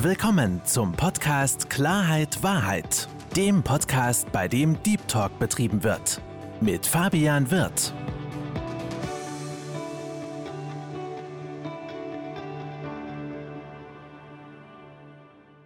[0.00, 6.20] Willkommen zum Podcast Klarheit Wahrheit, dem Podcast, bei dem Deep Talk betrieben wird.
[6.60, 7.92] Mit Fabian Wirth.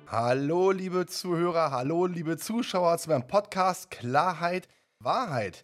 [0.07, 4.67] Hallo, liebe Zuhörer, hallo, liebe Zuschauer zu meinem Podcast Klarheit
[4.99, 5.63] Wahrheit.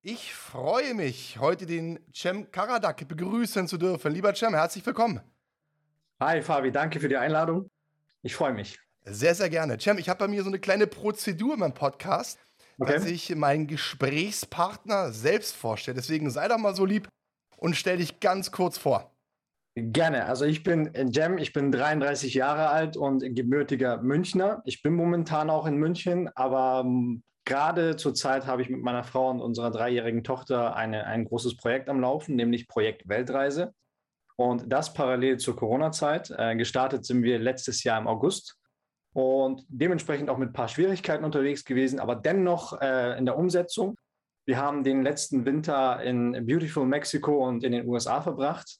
[0.00, 4.14] Ich freue mich, heute den Cem Karadak begrüßen zu dürfen.
[4.14, 5.20] Lieber Cem, herzlich willkommen.
[6.20, 7.68] Hi Fabi, danke für die Einladung.
[8.22, 8.78] Ich freue mich.
[9.04, 9.78] Sehr, sehr gerne.
[9.78, 12.38] Cem, ich habe bei mir so eine kleine Prozedur in meinem Podcast,
[12.78, 12.92] okay.
[12.92, 15.94] dass ich meinen Gesprächspartner selbst vorstelle.
[15.94, 17.08] Deswegen sei doch mal so lieb
[17.56, 19.12] und stell dich ganz kurz vor.
[19.76, 20.26] Gerne.
[20.26, 24.62] Also ich bin Jem, ich bin 33 Jahre alt und gebürtiger Münchner.
[24.64, 29.04] Ich bin momentan auch in München, aber ähm, gerade zur Zeit habe ich mit meiner
[29.04, 33.72] Frau und unserer dreijährigen Tochter eine, ein großes Projekt am Laufen, nämlich Projekt Weltreise.
[34.38, 36.32] Und das parallel zur Corona-Zeit.
[36.36, 38.56] Äh, gestartet sind wir letztes Jahr im August
[39.12, 43.96] und dementsprechend auch mit ein paar Schwierigkeiten unterwegs gewesen, aber dennoch äh, in der Umsetzung.
[44.46, 48.78] Wir haben den letzten Winter in Beautiful Mexico und in den USA verbracht.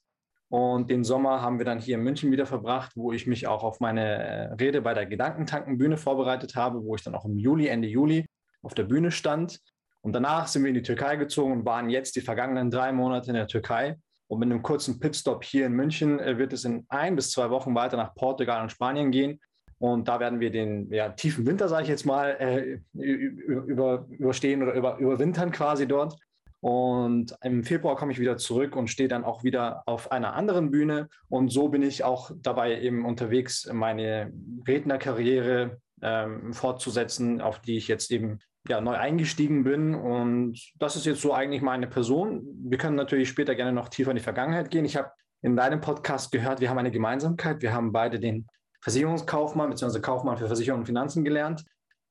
[0.49, 3.65] Und den Sommer haben wir dann hier in München wieder verbracht, wo ich mich auch
[3.65, 7.67] auf meine äh, Rede bei der Gedankentankenbühne vorbereitet habe, wo ich dann auch im Juli,
[7.67, 8.27] Ende Juli
[8.63, 9.61] auf der Bühne stand.
[10.03, 13.31] Und danach sind wir in die Türkei gezogen und waren jetzt die vergangenen drei Monate
[13.31, 13.97] in der Türkei
[14.29, 17.51] und mit einem kurzen Pitstop hier in München äh, wird es in ein bis zwei
[17.51, 19.41] Wochen weiter nach Portugal und Spanien gehen.
[19.79, 24.63] Und da werden wir den ja, tiefen Winter, sage ich jetzt mal, äh, über, überstehen
[24.63, 26.17] oder über, überwintern quasi dort.
[26.61, 30.73] Und im Februar komme ich wieder zurück und stehe dann auch wieder auf einer anderen
[30.73, 31.09] Bühne.
[31.29, 34.33] Und so bin ich auch dabei eben unterwegs, meine
[34.67, 39.95] Rednerkarriere ähm, fortzusetzen, auf die ich jetzt eben ja, neu eingestiegen bin.
[39.95, 42.43] Und das ist jetzt so eigentlich meine Person.
[42.65, 44.85] Wir können natürlich später gerne noch tiefer in die Vergangenheit gehen.
[44.85, 45.11] Ich habe
[45.43, 47.63] in deinem Podcast gehört, wir haben eine Gemeinsamkeit.
[47.63, 48.47] Wir haben beide den
[48.81, 50.01] Versicherungskaufmann bzw.
[50.01, 51.65] Kaufmann für Versicherung und Finanzen gelernt.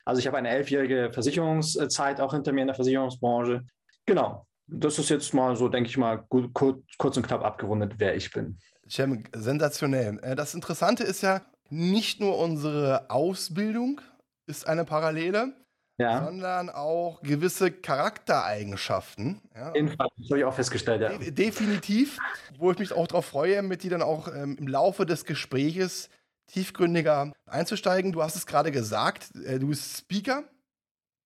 [0.05, 3.63] Also ich habe eine elfjährige Versicherungszeit auch hinter mir in der Versicherungsbranche.
[4.05, 7.95] Genau, das ist jetzt mal so, denke ich mal, gut, kurz, kurz, und knapp abgerundet,
[7.97, 8.57] wer ich bin.
[8.89, 10.19] Cem, sensationell.
[10.21, 13.99] Äh, das Interessante ist ja, nicht nur unsere Ausbildung
[14.45, 15.53] ist eine Parallele,
[15.97, 16.23] ja.
[16.25, 19.41] sondern auch gewisse Charaktereigenschaften.
[19.55, 19.73] Ja.
[19.73, 21.17] Jedenfalls, das habe ich auch festgestellt, ja.
[21.17, 22.17] De definitiv,
[22.57, 26.09] wo ich mich auch darauf freue, mit dir dann auch ähm, im Laufe des Gespräches
[26.47, 28.11] tiefgründiger einzusteigen.
[28.11, 30.43] Du hast es gerade gesagt, äh, du bist Speaker.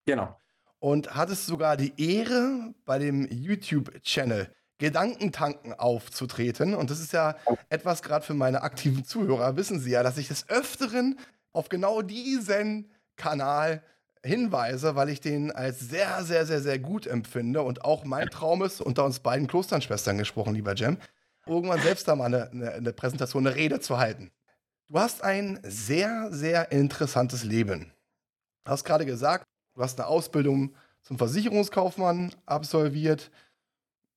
[0.05, 0.37] Genau.
[0.79, 6.73] Und hattest sogar die Ehre, bei dem YouTube-Channel Gedankentanken aufzutreten.
[6.73, 7.35] Und das ist ja
[7.69, 11.19] etwas gerade für meine aktiven Zuhörer, wissen Sie ja, dass ich des Öfteren
[11.53, 13.83] auf genau diesen Kanal
[14.23, 18.61] hinweise, weil ich den als sehr, sehr, sehr, sehr gut empfinde und auch mein Traum
[18.63, 20.97] ist, unter uns beiden Klosternschwestern gesprochen, lieber Jem,
[21.45, 24.31] irgendwann selbst da mal eine, eine, eine Präsentation, eine Rede zu halten.
[24.87, 27.91] Du hast ein sehr, sehr interessantes Leben.
[28.63, 33.31] Du hast gerade gesagt, du hast eine Ausbildung zum Versicherungskaufmann absolviert.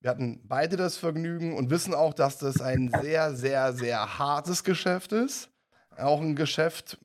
[0.01, 4.63] Wir hatten beide das Vergnügen und wissen auch, dass das ein sehr, sehr, sehr hartes
[4.63, 5.49] Geschäft ist.
[5.97, 6.99] Auch ein Geschäft,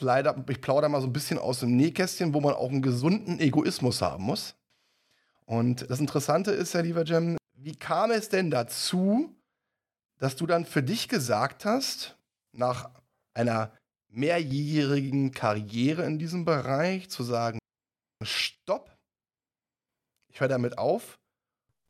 [0.00, 3.40] leider, ich plaudere mal so ein bisschen aus dem Nähkästchen, wo man auch einen gesunden
[3.40, 4.54] Egoismus haben muss.
[5.44, 9.34] Und das Interessante ist ja, lieber Jem, wie kam es denn dazu,
[10.18, 12.18] dass du dann für dich gesagt hast,
[12.52, 12.90] nach
[13.34, 13.72] einer
[14.08, 17.58] mehrjährigen Karriere in diesem Bereich, zu sagen,
[18.22, 18.96] stopp,
[20.28, 21.18] ich höre damit auf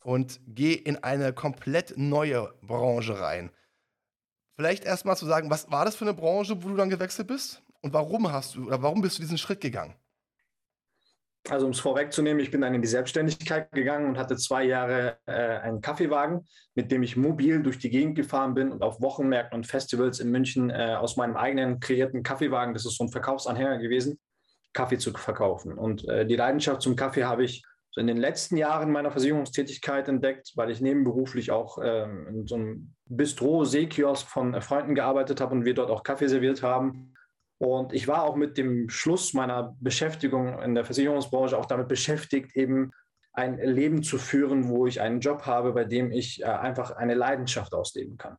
[0.03, 3.51] und gehe in eine komplett neue Branche rein.
[4.57, 7.63] Vielleicht erstmal zu sagen, was war das für eine Branche, wo du dann gewechselt bist?
[7.81, 9.95] Und warum hast du oder warum bist du diesen Schritt gegangen?
[11.49, 15.19] Also um es vorwegzunehmen, ich bin dann in die Selbstständigkeit gegangen und hatte zwei Jahre
[15.25, 19.57] äh, einen Kaffeewagen, mit dem ich mobil durch die Gegend gefahren bin und auf Wochenmärkten
[19.57, 23.79] und Festivals in München äh, aus meinem eigenen kreierten Kaffeewagen, das ist so ein Verkaufsanhänger
[23.79, 24.19] gewesen,
[24.75, 25.79] Kaffee zu verkaufen.
[25.79, 27.65] Und äh, die Leidenschaft zum Kaffee habe ich
[27.97, 32.95] in den letzten Jahren meiner Versicherungstätigkeit entdeckt, weil ich nebenberuflich auch ähm, in so einem
[33.07, 37.15] Bistro-Seekiosk von Freunden gearbeitet habe und wir dort auch Kaffee serviert haben.
[37.59, 42.55] Und ich war auch mit dem Schluss meiner Beschäftigung in der Versicherungsbranche auch damit beschäftigt,
[42.57, 42.93] eben
[43.33, 47.15] ein Leben zu führen, wo ich einen Job habe, bei dem ich äh, einfach eine
[47.15, 48.37] Leidenschaft ausleben kann.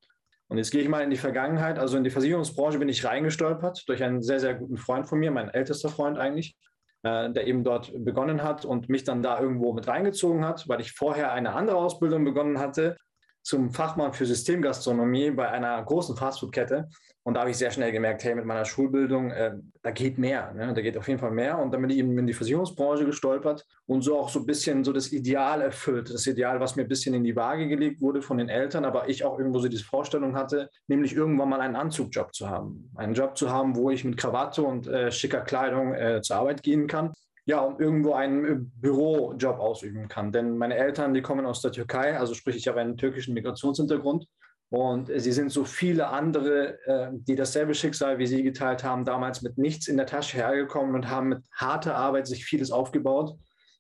[0.48, 1.78] Und jetzt gehe ich mal in die Vergangenheit.
[1.78, 5.32] Also in die Versicherungsbranche bin ich reingestolpert durch einen sehr, sehr guten Freund von mir,
[5.32, 6.58] mein ältester Freund eigentlich,
[7.04, 10.82] äh, der eben dort begonnen hat und mich dann da irgendwo mit reingezogen hat, weil
[10.82, 12.98] ich vorher eine andere Ausbildung begonnen hatte
[13.42, 16.90] zum Fachmann für Systemgastronomie bei einer großen Fastfood-Kette.
[17.30, 19.52] Und da habe ich sehr schnell gemerkt, hey, mit meiner Schulbildung, äh,
[19.84, 20.52] da geht mehr.
[20.52, 20.74] Ne?
[20.74, 21.60] Da geht auf jeden Fall mehr.
[21.60, 24.84] Und dann bin ich eben in die Versicherungsbranche gestolpert und so auch so ein bisschen
[24.84, 26.12] so das Ideal erfüllt.
[26.12, 29.10] Das Ideal, was mir ein bisschen in die Waage gelegt wurde von den Eltern, aber
[29.10, 32.90] ich auch irgendwo so diese Vorstellung hatte, nämlich irgendwann mal einen Anzugjob zu haben.
[32.96, 36.64] Einen Job zu haben, wo ich mit Krawatte und äh, schicker Kleidung äh, zur Arbeit
[36.64, 37.14] gehen kann
[37.50, 40.32] ja, und irgendwo einen äh, Bürojob ausüben kann.
[40.32, 44.28] Denn meine Eltern, die kommen aus der Türkei, also sprich, ich habe einen türkischen Migrationshintergrund.
[44.70, 49.42] Und sie sind so viele andere, äh, die dasselbe Schicksal wie sie geteilt haben, damals
[49.42, 53.36] mit nichts in der Tasche hergekommen und haben mit harter Arbeit sich vieles aufgebaut,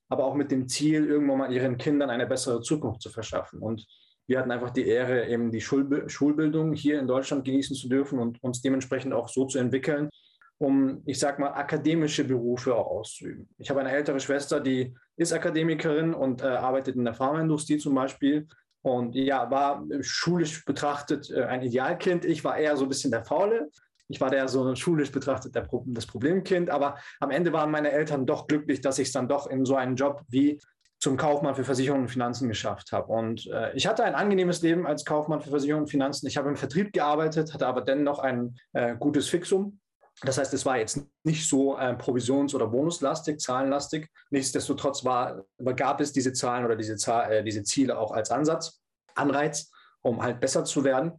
[0.09, 3.59] aber auch mit dem Ziel, irgendwann mal ihren Kindern eine bessere Zukunft zu verschaffen.
[3.59, 3.85] Und
[4.25, 8.41] wir hatten einfach die Ehre, eben die Schulbildung hier in Deutschland genießen zu dürfen und
[8.43, 10.09] uns dementsprechend auch so zu entwickeln,
[10.59, 13.47] um, ich sag mal, akademische Berufe auch auszuüben.
[13.57, 17.95] Ich habe eine ältere Schwester, die ist Akademikerin und äh, arbeitet in der Pharmaindustrie zum
[17.95, 18.47] Beispiel.
[18.81, 22.25] Und ja, war schulisch betrachtet äh, ein Idealkind.
[22.25, 23.69] Ich war eher so ein bisschen der Faule.
[24.07, 26.69] Ich war der so schulisch betrachtet der, das Problemkind.
[26.69, 29.75] Aber am Ende waren meine Eltern doch glücklich, dass ich es dann doch in so
[29.75, 30.59] einen Job wie
[30.99, 33.11] zum Kaufmann für Versicherungen und Finanzen geschafft habe.
[33.11, 36.27] Und äh, ich hatte ein angenehmes Leben als Kaufmann für Versicherungen und Finanzen.
[36.27, 39.79] Ich habe im Vertrieb gearbeitet, hatte aber dennoch ein äh, gutes Fixum
[40.23, 44.09] das heißt, es war jetzt nicht so äh, provisions- oder bonuslastig, zahlenlastig.
[44.31, 45.45] Nichtsdestotrotz war,
[45.75, 48.81] gab es diese Zahlen oder diese, Zahl, äh, diese Ziele auch als Ansatz,
[49.15, 49.71] Anreiz,
[50.01, 51.13] um halt besser zu werden.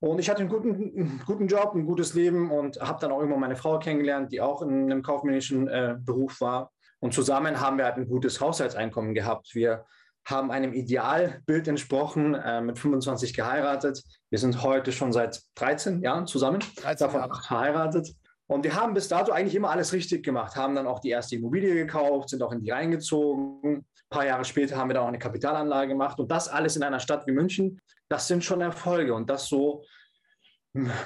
[0.00, 3.20] Und ich hatte einen guten, einen guten Job, ein gutes Leben und habe dann auch
[3.20, 6.70] immer meine Frau kennengelernt, die auch in einem kaufmännischen äh, Beruf war.
[7.00, 9.54] Und zusammen haben wir halt ein gutes Haushaltseinkommen gehabt.
[9.54, 9.84] Wir
[10.26, 14.02] haben einem Idealbild entsprochen, äh, mit 25 geheiratet.
[14.30, 17.42] Wir sind heute schon seit 13 Jahren zusammen, 13 davon Jahre.
[17.42, 18.14] verheiratet.
[18.48, 21.34] Und wir haben bis dato eigentlich immer alles richtig gemacht, haben dann auch die erste
[21.34, 23.78] Immobilie gekauft, sind auch in die reingezogen.
[23.78, 26.84] Ein paar Jahre später haben wir dann auch eine Kapitalanlage gemacht und das alles in
[26.84, 29.82] einer Stadt wie München, das sind schon Erfolge und das so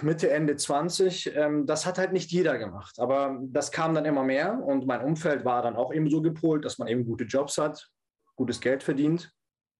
[0.02, 4.25] Mitte, Ende 20, ähm, das hat halt nicht jeder gemacht, aber das kam dann immer
[4.25, 7.56] mehr und mein Umfeld war dann auch eben so gepolt, dass man eben gute Jobs
[7.56, 7.88] hat,
[8.34, 9.32] gutes Geld verdient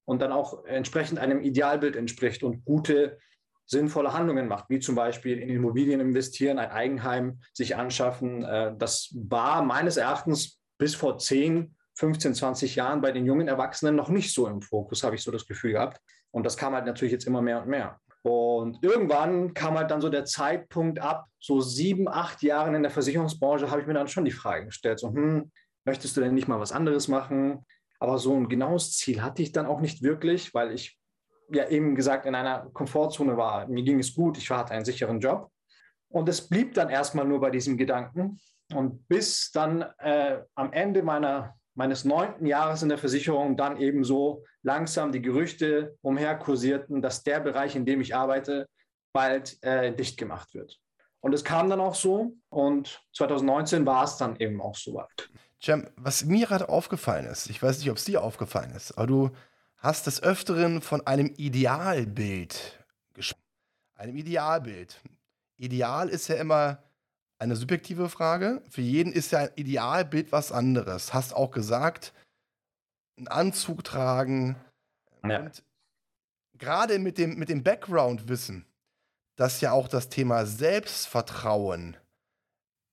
[0.05, 3.19] und dann auch entsprechend einem Idealbild entspricht und gute
[3.71, 8.43] sinnvolle Handlungen macht, wie zum Beispiel in Immobilien investieren, ein Eigenheim sich anschaffen.
[8.45, 13.95] Äh, das war meines Erachtens bis vor 10, 15, 20 Jahren bei den jungen Erwachsenen
[13.95, 16.01] noch nicht so im Fokus, habe ich so das Gefühl gehabt.
[16.33, 18.01] Und das kam halt natürlich jetzt immer mehr und mehr.
[18.23, 22.91] Und irgendwann kam halt dann so der Zeitpunkt ab, so sieben, acht Jahren in der
[22.91, 25.51] Versicherungsbranche, habe ich mir dann schon die Frage gestellt, so, hm,
[25.85, 27.65] möchtest du denn nicht mal was anderes machen?
[28.01, 31.00] Aber so ein genaues Ziel hatte ich dann auch nicht wirklich, weil ich
[31.53, 33.67] ja eben gesagt in einer Komfortzone war.
[33.69, 35.51] Mir ging es gut, ich hatte einen sicheren Job.
[36.09, 38.41] Und es blieb dann erstmal nur bei diesem Gedanken.
[38.75, 44.05] Und bis dann äh, am Ende meiner, meines neunten Jahres in der Versicherung dann eben
[44.05, 48.69] so langsam die Gerüchte umherkursierten, dass der Bereich, in dem ich arbeite,
[49.13, 50.79] bald äh, dicht gemacht wird.
[51.21, 52.35] Und es kam dann auch so.
[52.49, 55.31] Und 2019 war es dann eben auch so weit.
[55.63, 59.07] Cem, was mir gerade aufgefallen ist, ich weiß nicht, ob es dir aufgefallen ist, aber
[59.07, 59.31] du
[59.81, 62.85] hast des Öfteren von einem Idealbild
[63.15, 63.41] gesprochen.
[63.97, 65.01] Einem Idealbild.
[65.57, 66.83] Ideal ist ja immer
[67.39, 68.63] eine subjektive Frage.
[68.71, 71.13] Für jeden ist ja ein Idealbild was anderes.
[71.13, 72.13] Hast auch gesagt,
[73.17, 74.57] einen Anzug tragen.
[75.25, 75.41] Ja.
[75.41, 75.65] Und
[76.59, 78.67] gerade mit dem, mit dem Background-Wissen,
[79.37, 81.97] dass ja auch das Thema Selbstvertrauen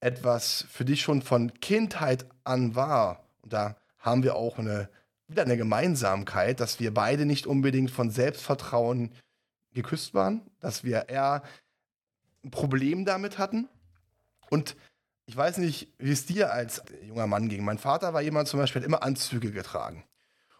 [0.00, 3.24] etwas für dich schon von Kindheit an war.
[3.42, 4.88] Und da haben wir auch eine
[5.28, 9.12] wieder eine Gemeinsamkeit, dass wir beide nicht unbedingt von Selbstvertrauen
[9.74, 11.42] geküsst waren, dass wir eher
[12.44, 13.68] ein Problem damit hatten.
[14.50, 14.76] Und
[15.26, 17.62] ich weiß nicht, wie es dir als junger Mann ging.
[17.64, 20.04] Mein Vater war jemand zum Beispiel, hat immer Anzüge getragen.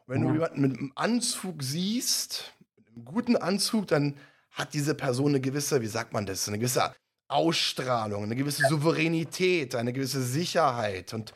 [0.07, 0.27] Und wenn mhm.
[0.29, 4.15] du jemanden mit einem Anzug siehst, mit einem guten Anzug, dann
[4.51, 6.93] hat diese Person eine gewisse, wie sagt man das, eine gewisse
[7.29, 11.33] Ausstrahlung, eine gewisse Souveränität, eine gewisse Sicherheit und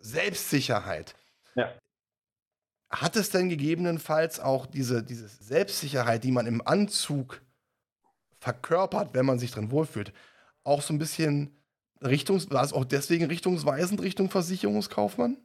[0.00, 1.14] Selbstsicherheit.
[1.54, 1.72] Ja.
[3.00, 7.42] Hat es denn gegebenenfalls auch diese, diese Selbstsicherheit, die man im Anzug
[8.38, 10.12] verkörpert, wenn man sich drin wohlfühlt,
[10.62, 11.56] auch so ein bisschen
[12.00, 15.38] Richtungs, war es auch deswegen richtungsweisend Richtung Versicherungskaufmann?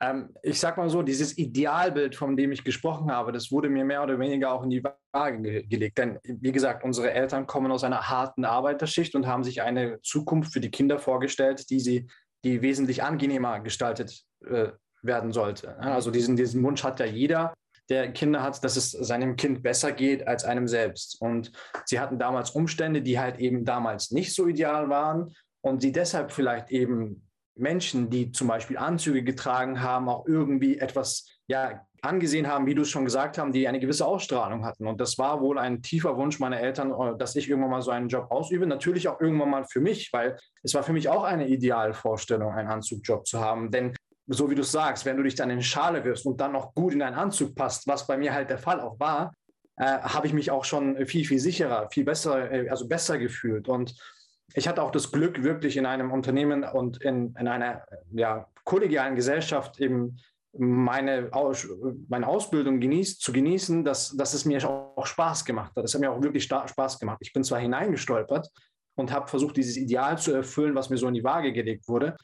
[0.00, 3.84] Ähm, ich sag mal so, dieses Idealbild, von dem ich gesprochen habe, das wurde mir
[3.84, 4.82] mehr oder weniger auch in die
[5.12, 5.98] Waage ge gelegt.
[5.98, 10.52] Denn wie gesagt, unsere Eltern kommen aus einer harten Arbeiterschicht und haben sich eine Zukunft
[10.52, 12.08] für die Kinder vorgestellt, die sie,
[12.44, 14.68] die wesentlich angenehmer gestaltet äh,
[15.06, 15.78] werden sollte.
[15.78, 17.54] Also diesen, diesen Wunsch hat ja jeder,
[17.88, 21.20] der Kinder hat, dass es seinem Kind besser geht als einem selbst.
[21.20, 21.52] Und
[21.84, 26.32] sie hatten damals Umstände, die halt eben damals nicht so ideal waren und sie deshalb
[26.32, 32.66] vielleicht eben Menschen, die zum Beispiel Anzüge getragen haben, auch irgendwie etwas ja, angesehen haben,
[32.66, 34.86] wie du es schon gesagt haben, die eine gewisse Ausstrahlung hatten.
[34.86, 37.90] Und das war wohl ein tiefer Wunsch meiner Eltern, äh, dass ich irgendwann mal so
[37.90, 38.66] einen Job ausübe.
[38.66, 42.68] Natürlich auch irgendwann mal für mich, weil es war für mich auch eine Idealvorstellung, einen
[42.68, 43.70] Anzugjob zu haben.
[43.70, 43.94] Denn
[44.26, 46.92] so wie du sagst, wenn du dich dann in Schale wirst und dann noch gut
[46.92, 49.32] in deinen Anzug passt, was bei mir halt der Fall auch war,
[49.76, 53.68] äh, habe ich mich auch schon viel, viel sicherer, viel besser, äh, also besser gefühlt.
[53.68, 53.94] Und
[54.54, 59.14] ich hatte auch das Glück, wirklich in einem Unternehmen und in, in einer ja, kollegialen
[59.14, 60.18] Gesellschaft eben
[60.58, 61.68] meine, Aus,
[62.08, 65.84] meine Ausbildung genieß, zu genießen, dass, dass es mir auch Spaß gemacht hat.
[65.84, 67.18] Es hat mir auch wirklich Spaß gemacht.
[67.20, 68.48] Ich bin zwar hineingestolpert
[68.94, 72.16] und habe versucht, dieses Ideal zu erfüllen, was mir so in die Waage gelegt wurde,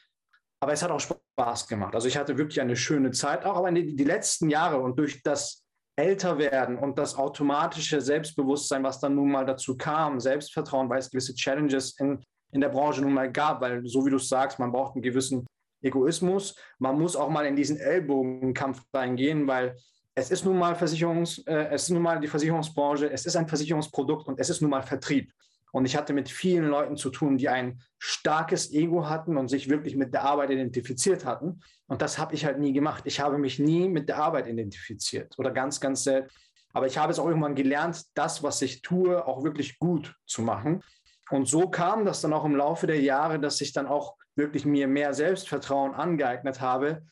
[0.62, 1.92] aber es hat auch Spaß gemacht.
[1.96, 5.20] Also ich hatte wirklich eine schöne Zeit, auch aber die, die letzten Jahre und durch
[5.24, 5.64] das
[5.96, 11.34] Älterwerden und das automatische Selbstbewusstsein, was dann nun mal dazu kam, Selbstvertrauen, weil es gewisse
[11.34, 14.94] Challenges in, in der Branche nun mal gab, weil so wie du sagst, man braucht
[14.94, 15.44] einen gewissen
[15.82, 16.54] Egoismus.
[16.78, 19.76] Man muss auch mal in diesen Ellbogenkampf reingehen, weil
[20.14, 23.48] es ist nun mal Versicherungs, äh, es ist nun mal die Versicherungsbranche, es ist ein
[23.48, 25.32] Versicherungsprodukt und es ist nun mal Vertrieb.
[25.72, 29.68] Und ich hatte mit vielen Leuten zu tun, die ein starkes Ego hatten und sich
[29.68, 31.60] wirklich mit der Arbeit identifiziert hatten.
[31.86, 33.04] Und das habe ich halt nie gemacht.
[33.06, 36.30] Ich habe mich nie mit der Arbeit identifiziert oder ganz, ganz selten.
[36.74, 40.42] Aber ich habe es auch irgendwann gelernt, das, was ich tue, auch wirklich gut zu
[40.42, 40.82] machen.
[41.30, 44.66] Und so kam das dann auch im Laufe der Jahre, dass ich dann auch wirklich
[44.66, 47.02] mir mehr Selbstvertrauen angeeignet habe,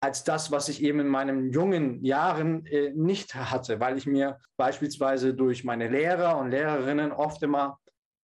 [0.00, 4.38] als das, was ich eben in meinen jungen Jahren äh, nicht hatte, weil ich mir
[4.56, 7.78] beispielsweise durch meine Lehrer und Lehrerinnen oft immer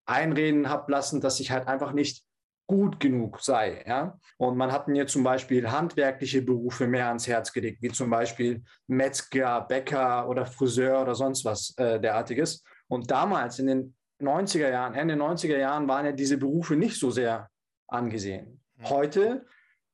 [0.06, 2.25] einreden habe lassen, dass ich halt einfach nicht
[2.66, 3.85] gut genug sei.
[3.87, 4.18] Ja?
[4.38, 8.62] Und man hat mir zum Beispiel handwerkliche Berufe mehr ans Herz gelegt, wie zum Beispiel
[8.87, 12.64] Metzger, Bäcker oder Friseur oder sonst was äh, derartiges.
[12.88, 17.11] Und damals in den 90er Jahren, Ende 90er Jahren waren ja diese Berufe nicht so
[17.11, 17.49] sehr
[17.88, 18.61] angesehen.
[18.76, 18.88] Mhm.
[18.88, 19.47] Heute,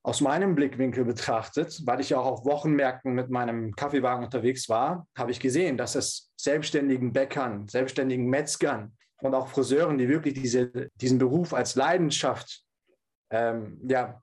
[0.05, 5.07] aus meinem Blickwinkel betrachtet, weil ich ja auch auf Wochenmärkten mit meinem Kaffeewagen unterwegs war,
[5.17, 10.91] habe ich gesehen, dass es selbstständigen Bäckern, selbstständigen Metzgern und auch Friseuren, die wirklich diese,
[10.97, 12.63] diesen Beruf als Leidenschaft
[13.31, 14.23] ähm, ja,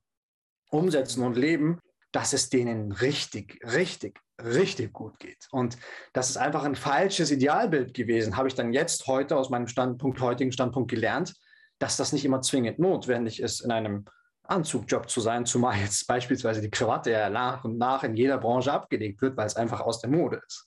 [0.69, 1.79] umsetzen und leben,
[2.11, 5.47] dass es denen richtig, richtig, richtig gut geht.
[5.51, 5.77] Und
[6.13, 10.21] das ist einfach ein falsches Idealbild gewesen, habe ich dann jetzt heute aus meinem Standpunkt,
[10.21, 11.33] heutigen Standpunkt gelernt,
[11.77, 14.05] dass das nicht immer zwingend notwendig ist, in einem
[14.43, 18.71] Anzugjob zu sein, zumal jetzt beispielsweise die Krawatte ja nach und nach in jeder Branche
[18.71, 20.65] abgelegt wird, weil es einfach aus der Mode ist.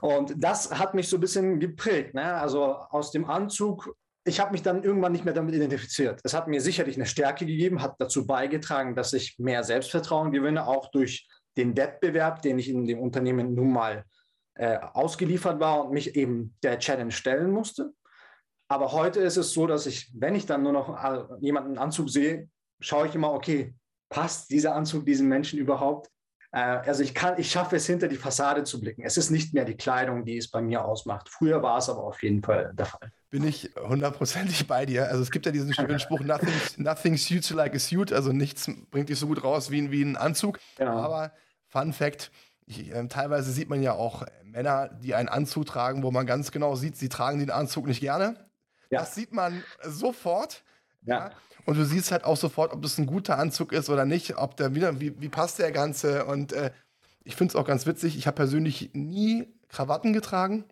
[0.00, 2.14] Und das hat mich so ein bisschen geprägt.
[2.14, 2.34] Ne?
[2.34, 6.20] Also aus dem Anzug, ich habe mich dann irgendwann nicht mehr damit identifiziert.
[6.24, 10.66] Es hat mir sicherlich eine Stärke gegeben, hat dazu beigetragen, dass ich mehr Selbstvertrauen gewinne,
[10.66, 14.04] auch durch den Wettbewerb, den ich in dem Unternehmen nun mal
[14.54, 17.92] äh, ausgeliefert war und mich eben der Challenge stellen musste.
[18.68, 22.10] Aber heute ist es so, dass ich, wenn ich dann nur noch äh, jemanden Anzug
[22.10, 22.48] sehe,
[22.80, 23.74] schaue ich immer, okay,
[24.08, 26.10] passt dieser Anzug diesem Menschen überhaupt?
[26.56, 29.02] Äh, also ich kann, ich schaffe es hinter die Fassade zu blicken.
[29.02, 31.28] Es ist nicht mehr die Kleidung, die es bei mir ausmacht.
[31.28, 33.12] Früher war es aber auf jeden Fall der Fall.
[33.28, 35.08] Bin ich hundertprozentig bei dir.
[35.08, 38.10] Also es gibt ja diesen schönen Spruch, nothing, nothing suits you like a suit.
[38.10, 40.58] Also nichts bringt dich so gut raus wie, wie ein Anzug.
[40.78, 40.96] Genau.
[40.96, 41.32] Aber
[41.66, 42.30] Fun Fact,
[42.64, 46.52] ich, äh, teilweise sieht man ja auch Männer, die einen Anzug tragen, wo man ganz
[46.52, 48.48] genau sieht, sie tragen den Anzug nicht gerne.
[48.88, 49.00] Ja.
[49.00, 50.64] Das sieht man sofort.
[51.02, 51.28] Ja.
[51.28, 51.30] ja.
[51.66, 54.56] Und du siehst halt auch sofort, ob das ein guter Anzug ist oder nicht, ob
[54.56, 56.24] der wieder, wie, wie passt der Ganze.
[56.24, 56.70] Und äh,
[57.24, 58.16] ich finde es auch ganz witzig.
[58.16, 60.64] Ich habe persönlich nie Krawatten getragen.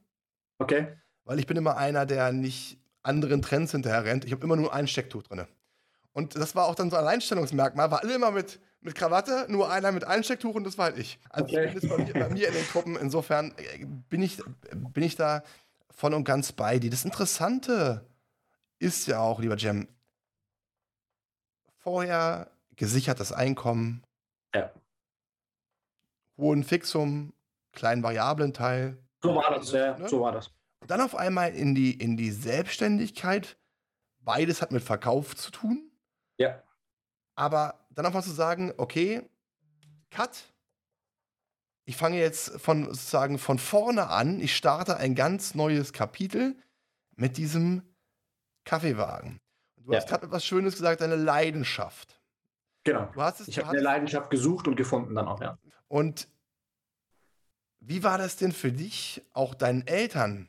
[0.59, 0.87] Okay.
[1.25, 4.25] Weil ich bin immer einer, der nicht anderen Trends hinterher rennt.
[4.25, 5.47] Ich habe immer nur ein Stecktuch drin.
[6.13, 9.71] Und das war auch dann so ein Alleinstellungsmerkmal, war alle immer mit, mit Krawatte, nur
[9.73, 11.19] einer mit Einstecktuch und das war halt ich.
[11.29, 11.67] Also okay.
[11.67, 14.41] ich bin jetzt bei mir, bei mir in den Gruppen, insofern äh, bin ich,
[14.93, 15.43] bin ich da
[15.91, 16.91] voll und ganz bei dir.
[16.91, 18.07] Das Interessante
[18.79, 19.89] ist ja auch, lieber Jem,
[21.85, 24.03] vorher gesichertes Einkommen,
[24.55, 24.73] ja.
[26.39, 27.35] hohen Fixum,
[27.73, 28.99] kleinen Variablenteil.
[29.23, 30.09] So war das, ja, ne?
[30.09, 30.51] so war das.
[30.81, 33.57] Und dann auf einmal in die, in die Selbstständigkeit.
[34.19, 35.91] Beides hat mit Verkauf zu tun.
[36.39, 36.63] Ja.
[37.37, 39.23] Aber dann einfach zu sagen, okay,
[40.11, 40.55] Cut,
[41.85, 46.57] ich fange jetzt von sozusagen von vorne an, ich starte ein ganz neues Kapitel
[47.17, 47.83] mit diesem
[48.65, 49.41] Kaffeewagen.
[49.85, 49.99] Du ja.
[49.99, 52.21] hast gerade etwas Schönes gesagt, deine Leidenschaft.
[52.85, 53.07] Genau.
[53.13, 55.59] Du hast es, ich habe eine Leidenschaft gesucht und gefunden dann auch, ja.
[55.89, 56.29] Und
[57.81, 60.49] wie war das denn für dich, auch deinen Eltern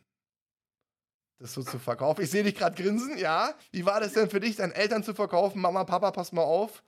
[1.37, 2.21] das so zu verkaufen?
[2.21, 3.53] Ich sehe dich gerade grinsen, ja.
[3.71, 5.61] Wie war das denn für dich, deinen Eltern zu verkaufen?
[5.61, 6.81] Mama, Papa, pass mal auf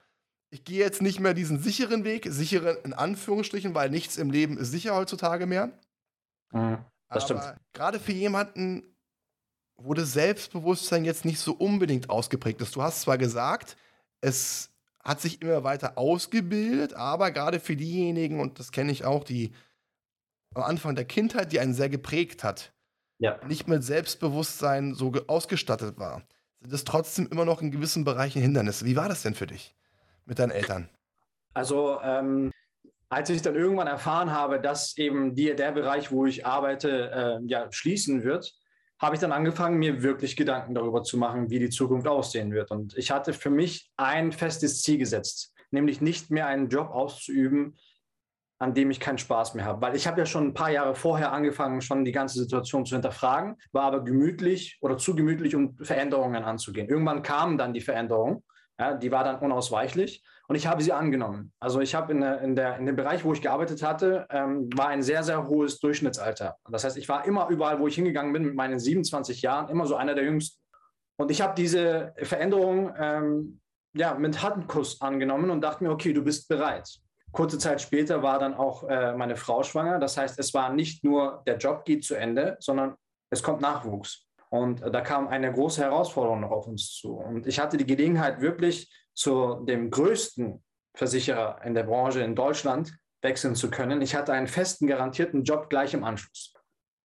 [0.49, 4.57] ich gehe jetzt nicht mehr diesen sicheren Weg, sicheren in Anführungsstrichen, weil nichts im Leben
[4.57, 5.67] ist sicher heutzutage mehr.
[6.51, 6.77] Mhm,
[7.09, 7.55] das Aber stimmt.
[7.73, 8.83] Gerade für jemanden,
[9.77, 12.75] wo das Selbstbewusstsein jetzt nicht so unbedingt ausgeprägt ist.
[12.75, 13.77] Du hast zwar gesagt,
[14.21, 14.71] es
[15.03, 19.51] hat sich immer weiter ausgebildet, aber gerade für diejenigen, und das kenne ich auch, die
[20.53, 22.73] am Anfang der Kindheit, die einen sehr geprägt hat,
[23.19, 23.39] ja.
[23.45, 26.23] nicht mit Selbstbewusstsein so ausgestattet war,
[26.61, 28.85] sind es trotzdem immer noch in gewissen Bereichen Hindernisse.
[28.85, 29.75] Wie war das denn für dich
[30.25, 30.89] mit deinen Eltern?
[31.53, 32.51] Also, ähm,
[33.09, 37.47] als ich dann irgendwann erfahren habe, dass eben die, der Bereich, wo ich arbeite, äh,
[37.47, 38.53] ja, schließen wird,
[38.99, 42.71] habe ich dann angefangen, mir wirklich Gedanken darüber zu machen, wie die Zukunft aussehen wird.
[42.71, 47.77] Und ich hatte für mich ein festes Ziel gesetzt, nämlich nicht mehr einen Job auszuüben,
[48.59, 49.81] an dem ich keinen Spaß mehr habe.
[49.81, 52.95] Weil ich habe ja schon ein paar Jahre vorher angefangen, schon die ganze Situation zu
[52.95, 56.89] hinterfragen, war aber gemütlich oder zu gemütlich, um Veränderungen anzugehen.
[56.89, 58.43] Irgendwann kamen dann die Veränderungen,
[58.79, 61.51] ja, die war dann unausweichlich und ich habe sie angenommen.
[61.59, 64.69] Also ich habe in, der, in, der, in dem Bereich, wo ich gearbeitet hatte, ähm,
[64.75, 66.55] war ein sehr, sehr hohes Durchschnittsalter.
[66.69, 69.85] Das heißt, ich war immer überall, wo ich hingegangen bin mit meinen 27 Jahren, immer
[69.85, 70.61] so einer der Jüngsten.
[71.17, 73.59] Und ich habe diese Veränderung ähm,
[73.93, 76.87] ja, mit Handkuss angenommen und dachte mir, okay, du bist bereit.
[77.33, 79.99] Kurze Zeit später war dann auch äh, meine Frau schwanger.
[79.99, 82.95] Das heißt, es war nicht nur der Job geht zu Ende, sondern
[83.29, 84.25] es kommt Nachwuchs.
[84.49, 87.15] Und äh, da kam eine große Herausforderung noch auf uns zu.
[87.15, 90.63] Und ich hatte die Gelegenheit, wirklich zu dem größten
[90.95, 94.01] Versicherer in der Branche in Deutschland wechseln zu können.
[94.01, 96.53] Ich hatte einen festen, garantierten Job gleich im Anschluss.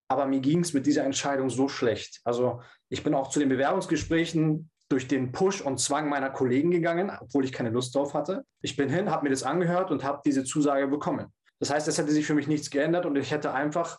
[0.09, 2.21] Aber mir ging es mit dieser Entscheidung so schlecht.
[2.25, 7.11] Also ich bin auch zu den Bewerbungsgesprächen durch den Push und Zwang meiner Kollegen gegangen,
[7.19, 8.45] obwohl ich keine Lust drauf hatte.
[8.61, 11.33] Ich bin hin, habe mir das angehört und habe diese Zusage bekommen.
[11.61, 13.99] Das heißt, es hätte sich für mich nichts geändert und ich hätte einfach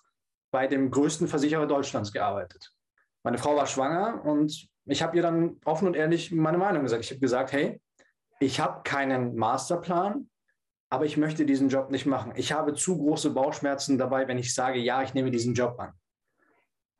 [0.51, 2.71] bei dem größten Versicherer Deutschlands gearbeitet.
[3.23, 7.03] Meine Frau war schwanger und ich habe ihr dann offen und ehrlich meine Meinung gesagt.
[7.03, 7.81] Ich habe gesagt, hey,
[8.43, 10.29] ich habe keinen Masterplan,
[10.89, 12.33] aber ich möchte diesen Job nicht machen.
[12.35, 15.93] Ich habe zu große Bauchschmerzen dabei, wenn ich sage, ja, ich nehme diesen Job an.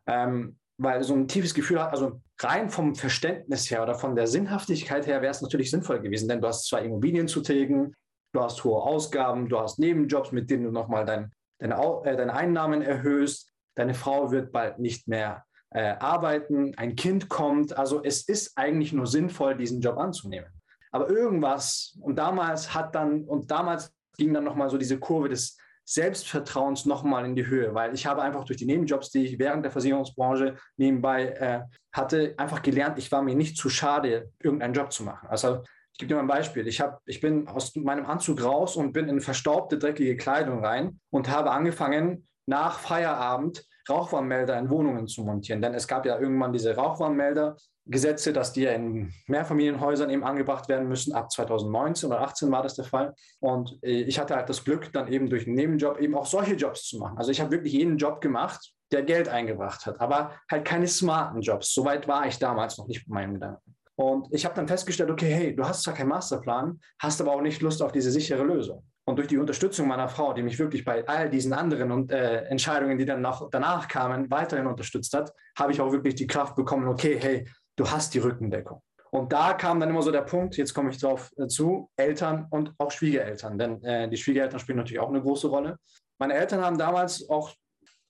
[0.08, 4.28] Ähm, weil so ein tiefes Gefühl hat, also rein vom Verständnis her oder von der
[4.28, 7.96] Sinnhaftigkeit her wäre es natürlich sinnvoll gewesen, denn du hast zwei Immobilien zu tilgen,
[8.34, 12.34] du hast hohe Ausgaben, du hast Nebenjobs, mit denen du nochmal dein, deine, äh, deine
[12.34, 17.78] Einnahmen erhöhst, deine Frau wird bald nicht mehr äh, arbeiten, ein Kind kommt.
[17.78, 20.50] Also es ist eigentlich nur sinnvoll, diesen Job anzunehmen.
[20.94, 25.58] Aber irgendwas, und damals hat dann, und damals ging dann nochmal so diese Kurve des
[25.86, 29.66] Selbstvertrauens nochmal in die Höhe, weil ich habe einfach durch die Nebenjobs, die ich während
[29.66, 34.94] der Versicherungsbranche nebenbei äh, hatte, einfach gelernt, ich war mir nicht zu schade, irgendeinen Job
[34.94, 35.28] zu machen.
[35.28, 36.68] Also ich gebe dir mal ein Beispiel.
[36.68, 41.00] Ich, hab, ich bin aus meinem Anzug raus und bin in verstaubte, dreckige Kleidung rein
[41.10, 45.62] und habe angefangen, nach Feierabend Rauchwarnmelder in Wohnungen zu montieren.
[45.62, 50.70] Denn es gab ja irgendwann diese Rauchwarnmelder, Gesetze, dass die ja in Mehrfamilienhäusern eben angebracht
[50.70, 51.14] werden müssen.
[51.14, 53.14] Ab 2019 oder 2018 war das der Fall.
[53.40, 56.56] Und äh, ich hatte halt das Glück, dann eben durch einen Nebenjob eben auch solche
[56.56, 57.18] Jobs zu machen.
[57.18, 61.42] Also ich habe wirklich jeden Job gemacht, der Geld eingebracht hat, aber halt keine smarten
[61.42, 61.74] Jobs.
[61.74, 63.76] Soweit war ich damals noch nicht mit meinem Gedanken.
[63.96, 67.42] Und ich habe dann festgestellt, okay, hey, du hast zwar keinen Masterplan, hast aber auch
[67.42, 68.84] nicht Lust auf diese sichere Lösung.
[69.06, 72.44] Und durch die Unterstützung meiner Frau, die mich wirklich bei all diesen anderen und, äh,
[72.46, 76.56] Entscheidungen, die dann noch danach kamen, weiterhin unterstützt hat, habe ich auch wirklich die Kraft
[76.56, 78.82] bekommen, okay, hey, du hast die Rückendeckung.
[79.12, 82.48] Und da kam dann immer so der Punkt, jetzt komme ich drauf äh, zu, Eltern
[82.50, 85.78] und auch Schwiegereltern, denn äh, die Schwiegereltern spielen natürlich auch eine große Rolle.
[86.18, 87.54] Meine Eltern haben damals auch,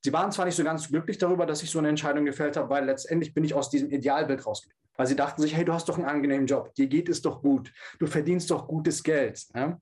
[0.02, 2.70] sie waren zwar nicht so ganz glücklich darüber, dass ich so eine Entscheidung gefällt habe,
[2.70, 4.82] weil letztendlich bin ich aus diesem Idealbild rausgekommen.
[4.96, 7.42] Weil sie dachten sich, hey, du hast doch einen angenehmen Job, dir geht es doch
[7.42, 9.44] gut, du verdienst doch gutes Geld.
[9.56, 9.80] Ja?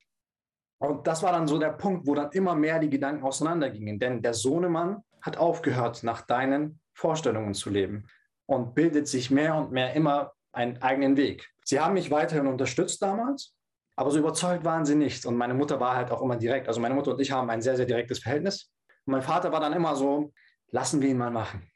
[0.82, 4.00] Und das war dann so der Punkt, wo dann immer mehr die Gedanken auseinandergingen.
[4.00, 8.08] Denn der Sohnemann hat aufgehört, nach deinen Vorstellungen zu leben
[8.48, 11.48] und bildet sich mehr und mehr immer einen eigenen Weg.
[11.63, 13.54] Sie haben mich weiterhin unterstützt damals,
[13.96, 15.24] aber so überzeugt waren sie nicht.
[15.28, 16.67] Und meine Mutter war halt auch immer direkt.
[16.67, 18.72] Also meine Mutter und ich haben ein sehr, sehr direktes Verhältnis.
[19.06, 20.34] Und mein Vater war dann immer so,
[20.72, 21.70] lassen wir ihn mal machen.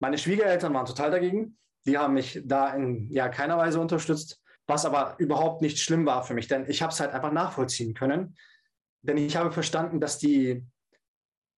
[0.00, 1.56] Meine Schwiegereltern waren total dagegen.
[1.86, 6.24] Die haben mich da in ja, keiner Weise unterstützt, was aber überhaupt nicht schlimm war
[6.24, 8.36] für mich, denn ich habe es halt einfach nachvollziehen können.
[9.02, 10.64] Denn ich habe verstanden, dass die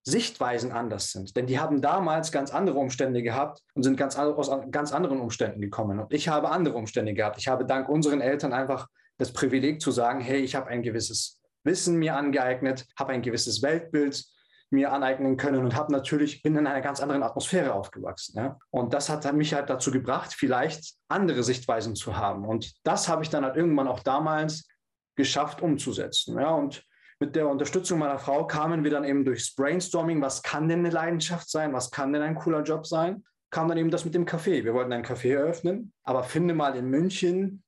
[0.05, 1.37] Sichtweisen anders sind.
[1.37, 5.61] Denn die haben damals ganz andere Umstände gehabt und sind ganz aus ganz anderen Umständen
[5.61, 5.99] gekommen.
[5.99, 7.39] Und ich habe andere Umstände gehabt.
[7.39, 11.41] Ich habe dank unseren Eltern einfach das Privileg zu sagen, hey, ich habe ein gewisses
[11.65, 14.25] Wissen mir angeeignet, habe ein gewisses Weltbild
[14.71, 18.39] mir aneignen können und habe natürlich, bin in einer ganz anderen Atmosphäre aufgewachsen.
[18.39, 18.59] Ja?
[18.71, 22.45] Und das hat mich halt dazu gebracht, vielleicht andere Sichtweisen zu haben.
[22.45, 24.69] Und das habe ich dann halt irgendwann auch damals
[25.17, 26.39] geschafft umzusetzen.
[26.39, 26.51] Ja?
[26.51, 26.85] Und
[27.21, 30.91] mit der Unterstützung meiner Frau kamen wir dann eben durchs Brainstorming, was kann denn eine
[30.91, 34.27] Leidenschaft sein, was kann denn ein cooler Job sein, kam dann eben das mit dem
[34.27, 34.65] Café.
[34.65, 37.63] Wir wollten ein Café eröffnen, aber finde mal in München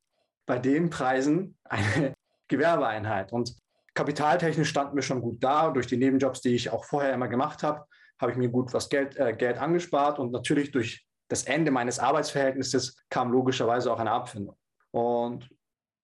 [0.47, 2.15] bei den Preisen eine
[2.49, 3.33] Gewerbeeinheit.
[3.33, 3.57] Und
[4.01, 5.71] kapitaltechnisch standen wir schon gut da.
[5.71, 7.85] Durch die Nebenjobs, die ich auch vorher immer gemacht habe,
[8.21, 11.99] habe ich mir gut was Geld, äh, Geld angespart und natürlich durch das Ende meines
[11.99, 14.57] Arbeitsverhältnisses kam logischerweise auch eine Abfindung.
[14.91, 15.49] Und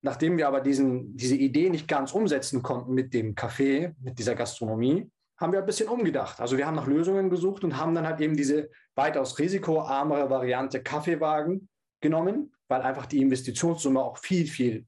[0.07, 4.37] Nachdem wir aber diesen, diese Idee nicht ganz umsetzen konnten mit dem Café, mit dieser
[4.37, 6.39] Gastronomie, haben wir ein bisschen umgedacht.
[6.39, 10.81] Also wir haben nach Lösungen gesucht und haben dann halt eben diese weitaus risikoarmere Variante
[10.81, 11.69] Kaffeewagen
[12.01, 14.87] genommen, weil einfach die Investitionssumme auch viel, viel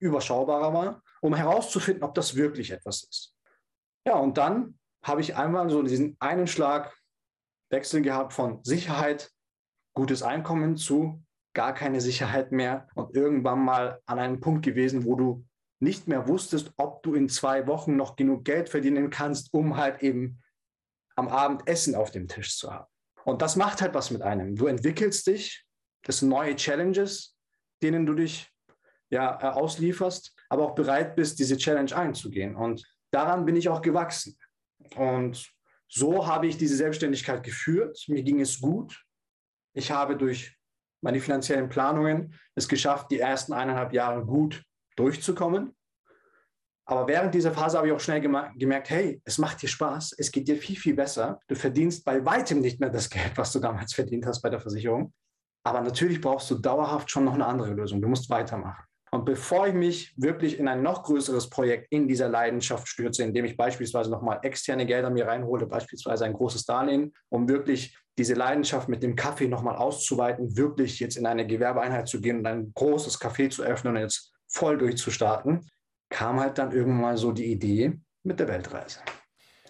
[0.00, 3.34] überschaubarer war, um herauszufinden, ob das wirklich etwas ist.
[4.06, 6.94] Ja, und dann habe ich einmal so diesen einen Schlag
[7.70, 9.30] Wechsel gehabt von Sicherheit,
[9.94, 11.22] gutes Einkommen zu
[11.54, 15.44] gar keine Sicherheit mehr und irgendwann mal an einem Punkt gewesen, wo du
[15.80, 20.02] nicht mehr wusstest, ob du in zwei Wochen noch genug Geld verdienen kannst, um halt
[20.02, 20.40] eben
[21.16, 22.86] am Abend Essen auf dem Tisch zu haben.
[23.24, 24.54] Und das macht halt was mit einem.
[24.54, 25.66] Du entwickelst dich,
[26.04, 27.36] das sind neue Challenges,
[27.82, 28.50] denen du dich
[29.10, 32.56] ja äh, auslieferst, aber auch bereit bist, diese Challenge einzugehen.
[32.56, 34.36] Und daran bin ich auch gewachsen.
[34.96, 35.52] Und
[35.88, 38.04] so habe ich diese Selbstständigkeit geführt.
[38.08, 39.04] Mir ging es gut.
[39.74, 40.56] Ich habe durch
[41.00, 44.62] meine finanziellen Planungen es geschafft, die ersten eineinhalb Jahre gut
[44.96, 45.74] durchzukommen.
[46.84, 50.32] Aber während dieser Phase habe ich auch schnell gemerkt, hey, es macht dir Spaß, es
[50.32, 51.38] geht dir viel, viel besser.
[51.46, 54.60] Du verdienst bei weitem nicht mehr das Geld, was du damals verdient hast bei der
[54.60, 55.12] Versicherung.
[55.64, 58.00] Aber natürlich brauchst du dauerhaft schon noch eine andere Lösung.
[58.00, 58.87] Du musst weitermachen.
[59.10, 63.44] Und bevor ich mich wirklich in ein noch größeres Projekt in dieser Leidenschaft stürze, indem
[63.44, 68.88] ich beispielsweise nochmal externe Gelder mir reinhole, beispielsweise ein großes Darlehen, um wirklich diese Leidenschaft
[68.88, 73.20] mit dem Kaffee nochmal auszuweiten, wirklich jetzt in eine Gewerbeeinheit zu gehen und ein großes
[73.20, 75.68] Café zu öffnen und jetzt voll durchzustarten,
[76.10, 79.00] kam halt dann irgendwann mal so die Idee mit der Weltreise.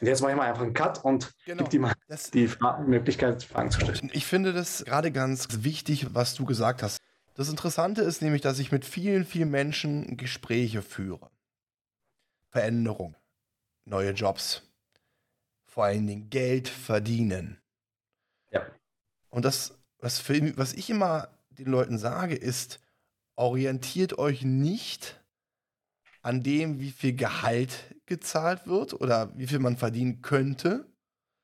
[0.01, 1.65] Und jetzt mache ich mal einfach einen Cut und genau.
[1.65, 1.95] gebe dir mal
[2.33, 2.49] die
[2.87, 4.11] Möglichkeit, Fragen zu stellen.
[4.13, 6.99] Ich finde das gerade ganz wichtig, was du gesagt hast.
[7.39, 11.31] Das Interessante ist nämlich, dass ich mit vielen, vielen Menschen Gespräche führe.
[12.49, 13.15] Veränderung,
[13.85, 14.65] neue Jobs,
[15.65, 17.61] vor allen Dingen Geld verdienen.
[18.51, 18.67] Ja.
[19.29, 22.81] Und das, was, für, was ich immer den Leuten sage, ist,
[23.37, 25.23] orientiert euch nicht
[26.23, 30.91] an dem, wie viel Gehalt gezahlt wird oder wie viel man verdienen könnte,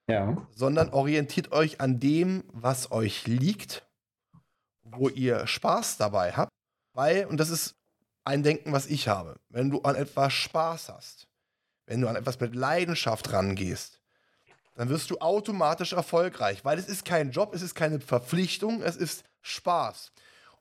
[0.09, 0.45] ja.
[0.57, 3.87] sondern orientiert euch an dem, was euch liegt,
[4.99, 6.51] wo ihr Spaß dabei habt,
[6.93, 7.75] weil, und das ist
[8.25, 11.27] ein Denken, was ich habe, wenn du an etwas Spaß hast,
[11.87, 14.01] wenn du an etwas mit Leidenschaft rangehst,
[14.75, 18.97] dann wirst du automatisch erfolgreich, weil es ist kein Job, es ist keine Verpflichtung, es
[18.97, 20.13] ist Spaß.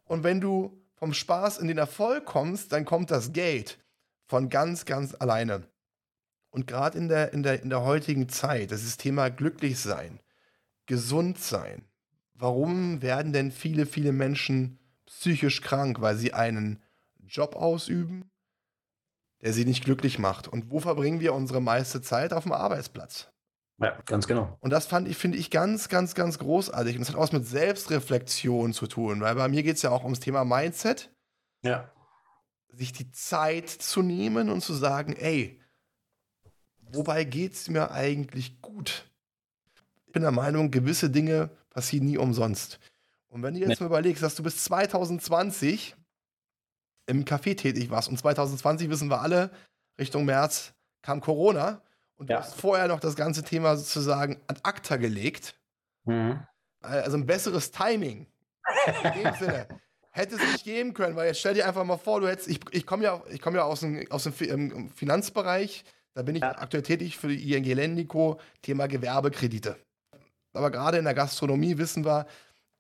[0.06, 3.80] Und wenn du vom Spaß in den Erfolg kommst, dann kommt das Geld
[4.28, 5.68] von ganz, ganz alleine.
[6.52, 10.20] Und gerade in der, in, der, in der heutigen Zeit, das ist Thema glücklich sein,
[10.86, 11.84] gesund sein.
[12.34, 16.02] Warum werden denn viele, viele Menschen psychisch krank?
[16.02, 16.82] Weil sie einen
[17.20, 18.30] Job ausüben,
[19.42, 20.48] der sie nicht glücklich macht.
[20.48, 22.34] Und wo verbringen wir unsere meiste Zeit?
[22.34, 23.30] Auf dem Arbeitsplatz.
[23.80, 24.58] Ja, ganz genau.
[24.62, 26.96] Und das fand ich, finde ich ganz, ganz, ganz großartig.
[26.96, 29.90] Und das hat auch was mit Selbstreflexion zu tun, weil bei mir geht es ja
[29.90, 31.12] auch ums Thema Mindset.
[31.64, 31.92] Ja.
[32.70, 35.60] Sich die Zeit zu nehmen und zu sagen, ey,
[36.80, 39.12] wobei geht es mir eigentlich gut?
[40.06, 42.80] Ich bin der Meinung, gewisse Dinge passieren nie umsonst.
[43.28, 43.76] Und wenn du jetzt nee.
[43.80, 45.96] mal überlegst, dass du bis 2020
[47.08, 49.50] im Café tätig warst und 2020 wissen wir alle,
[50.00, 51.82] Richtung März kam Corona
[52.16, 52.38] und ja.
[52.38, 55.60] du hast vorher noch das ganze Thema sozusagen ad acta gelegt.
[56.06, 56.46] Mhm.
[56.82, 58.28] Also ein besseres Timing.
[59.04, 59.68] In dem Sinne.
[60.12, 62.60] Hätte es nicht geben können, weil jetzt stell dir einfach mal vor, du hättest, ich,
[62.70, 65.84] ich komme ja, komm ja aus dem, aus dem ähm, Finanzbereich,
[66.14, 66.56] da bin ich ja.
[66.56, 69.76] aktuell tätig für die ING Lendico, Thema Gewerbekredite.
[70.54, 72.26] Aber gerade in der Gastronomie wissen wir,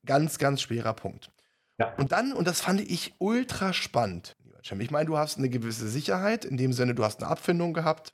[0.06, 1.32] ganz, ganz schwerer Punkt.
[1.80, 1.94] Ja.
[1.96, 4.36] Und dann, und das fand ich ultra spannend,
[4.80, 8.14] ich meine, du hast eine gewisse Sicherheit, in dem Sinne, du hast eine Abfindung gehabt,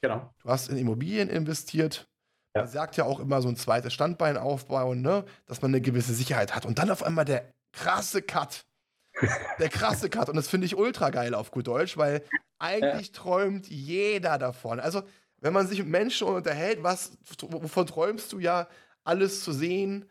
[0.00, 0.32] Genau.
[0.42, 2.08] Du hast in Immobilien investiert.
[2.54, 2.62] Ja.
[2.62, 5.24] Man sagt ja auch immer so ein zweites Standbein aufbauen, ne?
[5.46, 6.66] dass man eine gewisse Sicherheit hat.
[6.66, 8.64] Und dann auf einmal der krasse Cut.
[9.58, 10.28] Der krasse Cut.
[10.28, 12.22] Und das finde ich ultra geil auf gut Deutsch, weil
[12.60, 13.12] eigentlich ja.
[13.12, 14.78] träumt jeder davon.
[14.78, 15.02] Also,
[15.38, 18.68] wenn man sich mit Menschen unterhält, was, wovon träumst du ja,
[19.04, 20.08] alles zu sehen,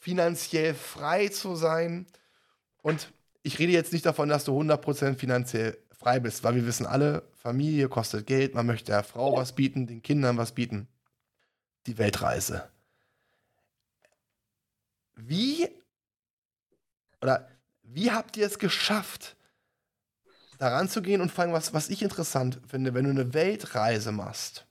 [0.00, 2.06] finanziell frei zu sein.
[2.82, 3.12] Und
[3.42, 7.28] ich rede jetzt nicht davon, dass du 100% finanziell frei bist, weil wir wissen alle,
[7.34, 10.88] Familie kostet Geld, man möchte der Frau was bieten, den Kindern was bieten.
[11.86, 12.68] Die Weltreise.
[15.16, 15.68] Wie
[17.20, 17.48] oder
[17.82, 19.36] wie habt ihr es geschafft,
[20.58, 24.66] daran zu gehen und allem, was, was ich interessant finde, wenn du eine Weltreise machst,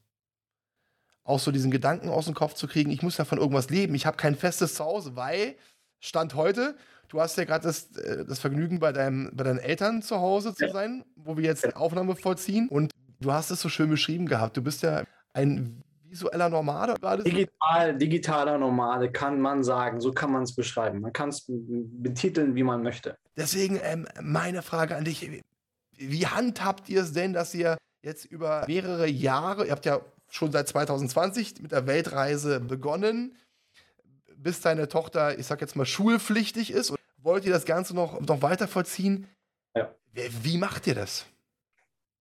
[1.27, 3.93] auch so diesen Gedanken aus dem Kopf zu kriegen, ich muss ja von irgendwas leben,
[3.93, 5.55] ich habe kein festes Zuhause, weil
[5.99, 6.75] Stand heute,
[7.09, 10.53] Du hast ja gerade das, äh, das Vergnügen, bei, deinem, bei deinen Eltern zu Hause
[10.53, 12.67] zu sein, wo wir jetzt die Aufnahme vollziehen.
[12.67, 14.57] Und du hast es so schön beschrieben gehabt.
[14.57, 17.23] Du bist ja ein visueller Nomade gerade.
[17.23, 20.01] Digital, digitaler Nomade kann man sagen.
[20.01, 20.99] So kann man es beschreiben.
[20.99, 23.17] Man kann es betiteln, wie man möchte.
[23.37, 25.29] Deswegen ähm, meine Frage an dich.
[25.93, 30.51] Wie handhabt ihr es denn, dass ihr jetzt über mehrere Jahre, ihr habt ja schon
[30.51, 33.35] seit 2020 mit der Weltreise begonnen,
[34.35, 36.93] bis deine Tochter, ich sag jetzt mal, schulpflichtig ist.
[37.17, 39.27] Wollt ihr das Ganze noch, noch weiter vollziehen?
[39.75, 39.89] Ja.
[40.13, 41.25] Wie macht ihr das?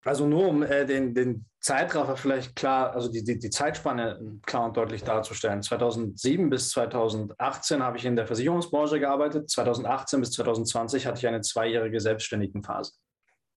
[0.07, 4.67] Also nur um äh, den, den Zeitraffer vielleicht klar, also die, die, die Zeitspanne klar
[4.67, 5.63] und deutlich darzustellen.
[5.63, 9.51] 2007 bis 2018 habe ich in der Versicherungsbranche gearbeitet.
[9.51, 12.93] 2018 bis 2020 hatte ich eine zweijährige Selbstständigenphase.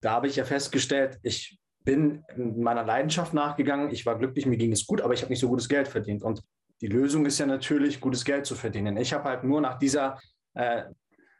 [0.00, 3.90] Da habe ich ja festgestellt, ich bin meiner Leidenschaft nachgegangen.
[3.90, 6.22] Ich war glücklich, mir ging es gut, aber ich habe nicht so gutes Geld verdient.
[6.22, 6.42] Und
[6.80, 8.96] die Lösung ist ja natürlich, gutes Geld zu verdienen.
[8.96, 10.18] Ich habe halt nur nach dieser,
[10.54, 10.84] äh,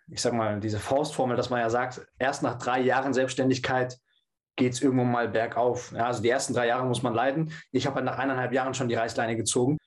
[0.08, 3.98] ich sag mal, diese Faustformel, dass man ja sagt, erst nach drei Jahren Selbstständigkeit
[4.56, 5.92] geht es irgendwann mal bergauf.
[5.92, 7.52] Ja, also die ersten drei Jahre muss man leiden.
[7.72, 9.78] Ich habe halt nach eineinhalb Jahren schon die Reißleine gezogen,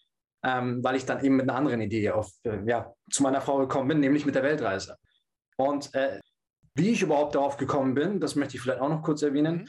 [0.44, 3.58] ähm, weil ich dann eben mit einer anderen Idee auf, äh, ja, zu meiner Frau
[3.58, 4.98] gekommen bin, nämlich mit der Weltreise.
[5.58, 6.20] Und äh,
[6.76, 9.68] wie ich überhaupt darauf gekommen bin, das möchte ich vielleicht auch noch kurz erwähnen.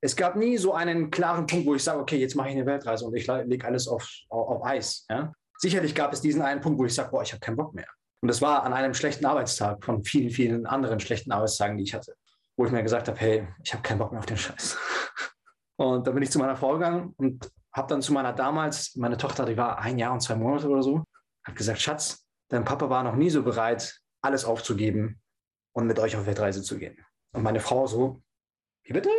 [0.00, 2.66] Es gab nie so einen klaren Punkt, wo ich sage, okay, jetzt mache ich eine
[2.66, 5.06] Weltreise und ich lege alles auf, auf, auf Eis.
[5.08, 5.32] Ja?
[5.58, 7.88] Sicherlich gab es diesen einen Punkt, wo ich sage, boah, ich habe keinen Bock mehr.
[8.20, 11.94] Und das war an einem schlechten Arbeitstag von vielen, vielen anderen schlechten Arbeitstagen, die ich
[11.94, 12.14] hatte
[12.56, 14.78] wo ich mir gesagt habe, hey, ich habe keinen Bock mehr auf den Scheiß.
[15.76, 19.18] Und dann bin ich zu meiner Frau gegangen und habe dann zu meiner damals, meine
[19.18, 21.04] Tochter, die war ein Jahr und zwei Monate oder so,
[21.44, 25.20] hat gesagt, Schatz, dein Papa war noch nie so bereit, alles aufzugeben
[25.72, 26.96] und mit euch auf Weltreise zu gehen.
[27.34, 28.22] Und meine Frau so,
[28.84, 29.10] wie bitte?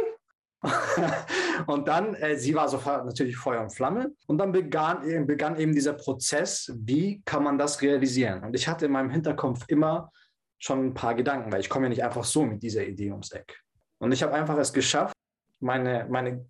[1.68, 4.12] und dann, äh, sie war sofort natürlich Feuer und Flamme.
[4.28, 8.44] Und dann begann, begann eben dieser Prozess, wie kann man das realisieren?
[8.44, 10.12] Und ich hatte in meinem Hinterkopf immer
[10.58, 13.32] schon ein paar Gedanken, weil ich komme ja nicht einfach so mit dieser Idee ums
[13.32, 13.62] Eck.
[14.00, 15.16] Und ich habe einfach es geschafft,
[15.60, 16.46] meine, meine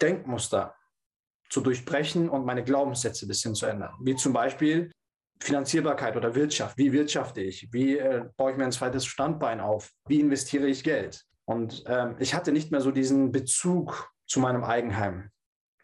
[0.00, 0.74] Denkmuster
[1.48, 3.94] zu durchbrechen und meine Glaubenssätze ein bisschen zu ändern.
[4.00, 4.90] Wie zum Beispiel
[5.40, 6.76] Finanzierbarkeit oder Wirtschaft.
[6.78, 7.68] Wie wirtschafte ich?
[7.72, 9.92] Wie äh, baue ich mir ein zweites Standbein auf?
[10.08, 11.24] Wie investiere ich Geld?
[11.46, 15.30] Und ähm, ich hatte nicht mehr so diesen Bezug zu meinem Eigenheim.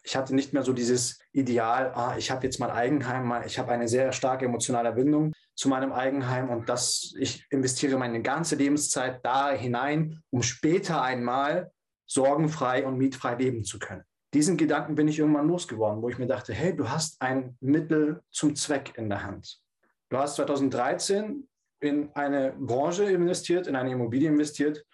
[0.05, 3.71] Ich hatte nicht mehr so dieses Ideal, ah, ich habe jetzt mein Eigenheim, ich habe
[3.71, 9.25] eine sehr starke emotionale Bindung zu meinem Eigenheim und das, ich investiere meine ganze Lebenszeit
[9.25, 11.71] da hinein, um später einmal
[12.07, 14.03] sorgenfrei und mietfrei leben zu können.
[14.35, 18.23] Diesen Gedanken bin ich irgendwann losgeworden, wo ich mir dachte, hey, du hast ein Mittel
[18.31, 19.61] zum Zweck in der Hand.
[20.09, 21.47] Du hast 2013
[21.81, 24.85] in eine Branche investiert, in eine Immobilie investiert,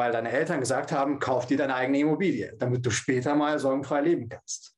[0.00, 4.00] weil deine Eltern gesagt haben, kauf dir deine eigene Immobilie, damit du später mal sorgenfrei
[4.00, 4.74] leben kannst.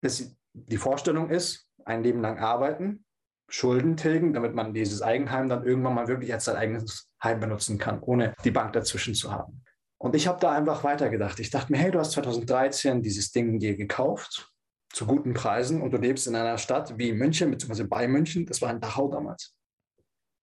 [0.00, 3.04] Das, die Vorstellung ist, ein Leben lang arbeiten,
[3.50, 7.76] Schulden tilgen, damit man dieses Eigenheim dann irgendwann mal wirklich als sein eigenes Heim benutzen
[7.76, 9.62] kann, ohne die Bank dazwischen zu haben.
[9.98, 11.38] Und ich habe da einfach weitergedacht.
[11.38, 14.50] Ich dachte mir, hey, du hast 2013 dieses Ding dir gekauft
[14.90, 18.62] zu guten Preisen und du lebst in einer Stadt wie München, beziehungsweise bei München, das
[18.62, 19.54] war in Dachau damals.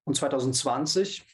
[0.06, 1.26] Und 2020,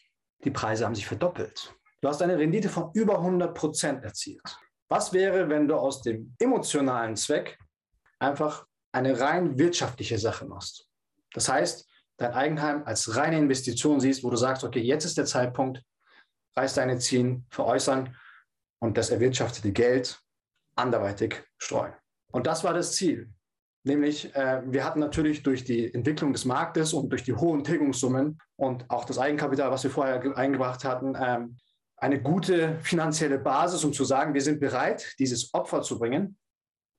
[0.46, 1.76] die Preise haben sich verdoppelt.
[2.02, 4.58] Du hast eine Rendite von über 100 Prozent erzielt.
[4.88, 7.60] Was wäre, wenn du aus dem emotionalen Zweck
[8.20, 10.88] einfach eine rein wirtschaftliche Sache machst?
[11.34, 15.26] Das heißt, dein Eigenheim als reine Investition siehst, wo du sagst, okay, jetzt ist der
[15.26, 15.84] Zeitpunkt,
[16.56, 18.16] reiß deine Ziehen, veräußern
[18.80, 20.22] und das erwirtschaftete Geld
[20.76, 21.94] anderweitig streuen.
[22.32, 23.30] Und das war das Ziel.
[23.84, 28.40] Nämlich, äh, wir hatten natürlich durch die Entwicklung des Marktes und durch die hohen Tilgungssummen
[28.56, 31.58] und auch das Eigenkapital, was wir vorher eingebracht hatten, ähm,
[32.02, 36.38] eine gute finanzielle Basis, um zu sagen, wir sind bereit, dieses Opfer zu bringen.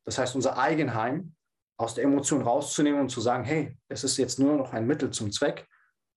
[0.05, 1.35] Das heißt, unser Eigenheim
[1.79, 5.11] aus der Emotion rauszunehmen und zu sagen, hey, es ist jetzt nur noch ein Mittel
[5.11, 5.67] zum Zweck,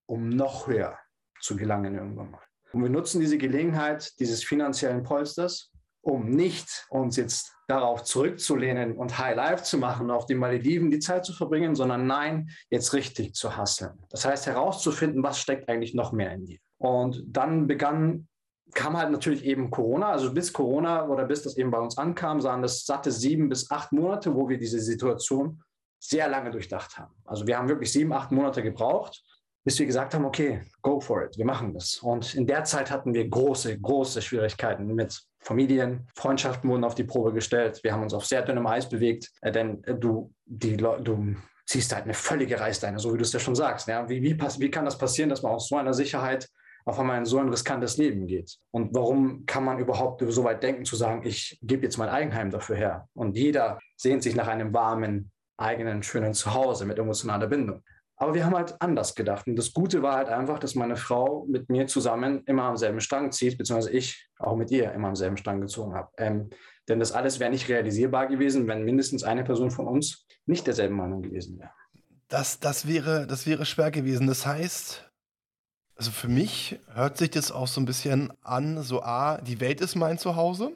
[0.06, 0.98] um noch höher
[1.40, 2.42] zu gelangen irgendwann mal.
[2.74, 9.18] Und wir nutzen diese Gelegenheit dieses finanziellen Polsters, um nicht uns jetzt darauf zurückzulehnen und
[9.18, 13.34] High Life zu machen, auf den Malediven die Zeit zu verbringen, sondern nein, jetzt richtig
[13.36, 14.04] zu hasseln.
[14.10, 16.60] Das heißt herauszufinden, was steckt eigentlich noch mehr in dir.
[16.78, 18.28] Und dann begann
[18.74, 20.12] kam halt natürlich eben Corona.
[20.12, 23.70] Also bis Corona oder bis das eben bei uns ankam, waren das satte sieben bis
[23.72, 25.62] acht Monate, wo wir diese Situation
[26.00, 27.14] sehr lange durchdacht haben.
[27.26, 29.24] Also wir haben wirklich sieben, acht Monate gebraucht,
[29.64, 32.00] bis wir gesagt haben, okay, go for it, wir machen das.
[32.00, 37.04] Und in der Zeit hatten wir große, große Schwierigkeiten mit Familien, Freundschaften wurden auf die
[37.04, 37.82] Probe gestellt.
[37.84, 41.94] Wir haben uns auf sehr dünnem Eis bewegt, äh, denn äh, du, die, du ziehst
[41.94, 43.88] halt eine völlige Reißleine, so wie du es ja schon sagst.
[43.88, 44.08] Ja?
[44.10, 46.50] Wie, wie, wie kann das passieren, dass man aus so einer Sicherheit
[46.86, 48.58] auf einmal in so ein riskantes Leben geht.
[48.72, 52.52] Und warum kann man überhaupt so weit denken, zu sagen, ich gebe jetzt mein Eigenheim
[52.52, 53.08] dafür her?
[53.14, 57.84] Und jeder sehnt sich nach einem warmen, eigenen, schönen Zuhause mit emotionaler Bindung.
[58.16, 59.48] Aber wir haben halt anders gedacht.
[59.48, 63.02] Und das Gute war halt einfach, dass meine Frau mit mir zusammen immer am selben
[63.02, 66.10] Strang zieht, beziehungsweise ich auch mit ihr immer am selben Strang gezogen habe.
[66.18, 66.50] Ähm,
[66.88, 70.96] denn das alles wäre nicht realisierbar gewesen, wenn mindestens eine Person von uns nicht derselben
[70.96, 71.72] Meinung gewesen wäre.
[72.28, 74.28] Das, das, wäre, das wäre schwer gewesen.
[74.28, 75.12] Das heißt,
[75.96, 79.82] also für mich hört sich das auch so ein bisschen an, so A, die Welt
[79.82, 80.76] ist mein Zuhause.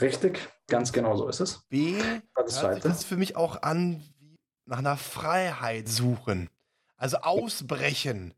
[0.00, 1.62] Richtig, ganz genau so ist es.
[1.68, 1.96] B,
[2.34, 6.48] das hört sich das für mich auch an wie nach einer Freiheit suchen.
[6.96, 8.34] Also ausbrechen.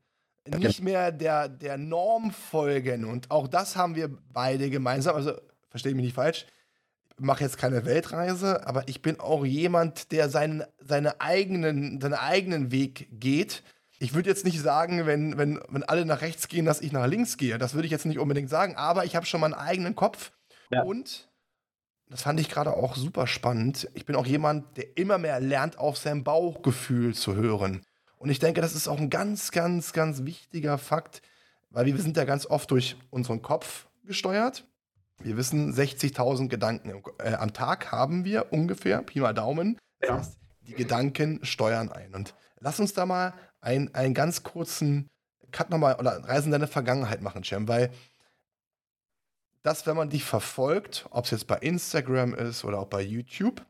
[0.46, 3.04] Nicht mehr der, der Norm folgen.
[3.04, 5.14] Und auch das haben wir beide gemeinsam.
[5.14, 5.34] Also,
[5.68, 6.46] verstehe mich nicht falsch.
[7.16, 12.14] Ich mache jetzt keine Weltreise, aber ich bin auch jemand, der seinen, seine eigenen, seinen
[12.14, 13.62] eigenen Weg geht.
[14.02, 17.06] Ich würde jetzt nicht sagen, wenn, wenn, wenn alle nach rechts gehen, dass ich nach
[17.06, 17.56] links gehe.
[17.56, 20.32] Das würde ich jetzt nicht unbedingt sagen, aber ich habe schon meinen eigenen Kopf.
[20.70, 20.82] Ja.
[20.82, 21.30] Und
[22.08, 23.88] das fand ich gerade auch super spannend.
[23.94, 27.86] Ich bin auch jemand, der immer mehr lernt, auf sein Bauchgefühl zu hören.
[28.18, 31.22] Und ich denke, das ist auch ein ganz, ganz, ganz wichtiger Fakt,
[31.70, 34.66] weil wir sind ja ganz oft durch unseren Kopf gesteuert.
[35.20, 39.78] Wir wissen, 60.000 Gedanken äh, am Tag haben wir ungefähr, Pi mal Daumen.
[40.00, 42.14] Das heißt, die Gedanken steuern ein.
[42.14, 45.08] Und lass uns da mal ein, einen ganz kurzen
[45.50, 47.90] Cut nochmal oder Reisen in deine Vergangenheit machen, Cem, weil
[49.62, 53.64] das, wenn man dich verfolgt, ob es jetzt bei Instagram ist oder auch bei YouTube,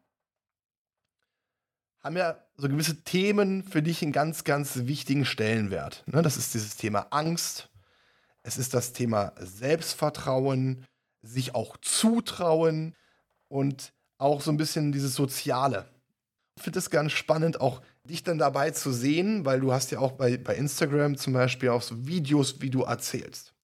[2.01, 6.03] haben ja so gewisse Themen für dich einen ganz, ganz wichtigen Stellenwert.
[6.07, 6.23] Ne?
[6.23, 7.69] Das ist dieses Thema Angst,
[8.43, 10.85] es ist das Thema Selbstvertrauen,
[11.21, 12.97] sich auch zutrauen
[13.49, 15.92] und auch so ein bisschen dieses Soziale.
[16.57, 19.99] Ich finde es ganz spannend, auch dich dann dabei zu sehen, weil du hast ja
[19.99, 23.55] auch bei, bei Instagram zum Beispiel auch so Videos, wie du erzählst.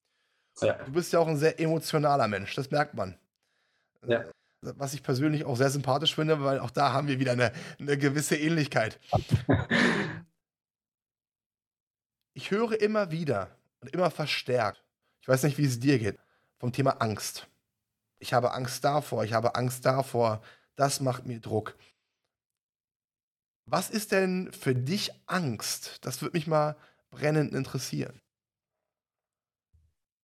[0.61, 0.73] Ja.
[0.85, 3.17] Du bist ja auch ein sehr emotionaler Mensch, das merkt man.
[4.07, 4.25] Ja
[4.61, 7.97] was ich persönlich auch sehr sympathisch finde, weil auch da haben wir wieder eine, eine
[7.97, 8.99] gewisse Ähnlichkeit.
[12.33, 13.49] ich höre immer wieder
[13.81, 14.83] und immer verstärkt,
[15.21, 16.17] ich weiß nicht, wie es dir geht,
[16.57, 17.47] vom Thema Angst.
[18.19, 20.41] Ich habe Angst davor, ich habe Angst davor,
[20.75, 21.77] das macht mir Druck.
[23.71, 25.99] Was ist denn für dich Angst?
[26.01, 26.75] Das würde mich mal
[27.11, 28.19] brennend interessieren.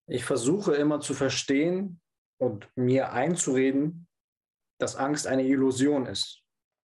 [0.08, 2.00] Ich versuche immer zu verstehen
[2.38, 4.08] und mir einzureden,
[4.80, 6.42] dass Angst eine Illusion ist,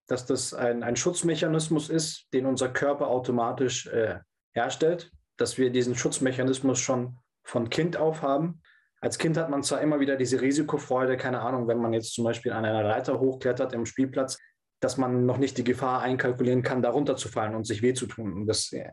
[0.07, 4.19] dass das ein, ein Schutzmechanismus ist, den unser Körper automatisch äh,
[4.53, 8.61] herstellt, dass wir diesen Schutzmechanismus schon von Kind auf haben.
[9.01, 12.23] Als Kind hat man zwar immer wieder diese Risikofreude, keine Ahnung, wenn man jetzt zum
[12.23, 14.37] Beispiel an einer Leiter hochklettert im Spielplatz,
[14.81, 18.07] dass man noch nicht die Gefahr einkalkulieren kann, darunter zu fallen und sich weh zu
[18.07, 18.33] tun.
[18.33, 18.91] Und das äh,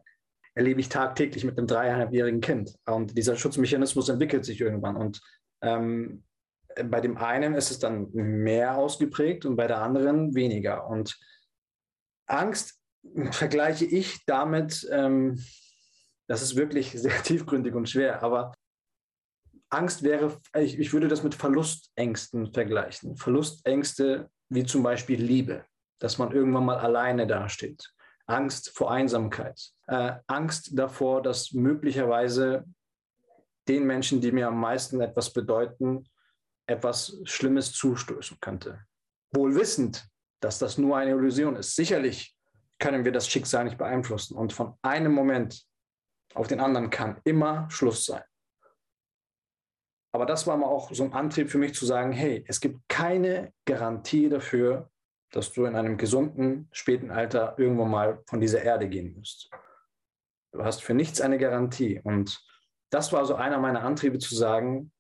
[0.55, 2.77] erlebe ich tagtäglich mit einem dreieinhalbjährigen Kind.
[2.87, 4.96] Und dieser Schutzmechanismus entwickelt sich irgendwann.
[4.96, 5.20] Und
[5.62, 6.24] ähm,
[6.85, 10.87] bei dem einen ist es dann mehr ausgeprägt und bei der anderen weniger.
[10.87, 11.18] Und
[12.27, 12.81] Angst
[13.31, 15.42] vergleiche ich damit, ähm,
[16.29, 18.53] das ist wirklich sehr tiefgründig und schwer, aber
[19.70, 23.16] Angst wäre, ich, ich würde das mit Verlustängsten vergleichen.
[23.16, 25.64] Verlustängste wie zum Beispiel Liebe,
[25.99, 27.93] dass man irgendwann mal alleine dasteht.
[28.27, 29.73] Angst vor Einsamkeit.
[29.87, 32.65] Äh, Angst davor, dass möglicherweise
[33.69, 36.09] den Menschen, die mir am meisten etwas bedeuten,
[36.67, 38.81] etwas Schlimmes zustoßen könnte.
[39.33, 40.07] Wohl wissend,
[40.41, 41.75] dass das nur eine Illusion ist.
[41.75, 42.37] Sicherlich
[42.79, 45.65] können wir das Schicksal nicht beeinflussen und von einem Moment
[46.35, 48.23] auf den anderen kann immer Schluss sein.
[50.13, 52.89] Aber das war mal auch so ein Antrieb für mich zu sagen, hey, es gibt
[52.89, 54.91] keine Garantie dafür,
[55.31, 59.51] dass du in einem gesunden, späten Alter irgendwann mal von dieser Erde gehen wirst.
[60.53, 62.01] Du hast für nichts eine Garantie.
[62.03, 62.43] Und
[62.91, 64.93] das war so einer meiner Antriebe zu sagen,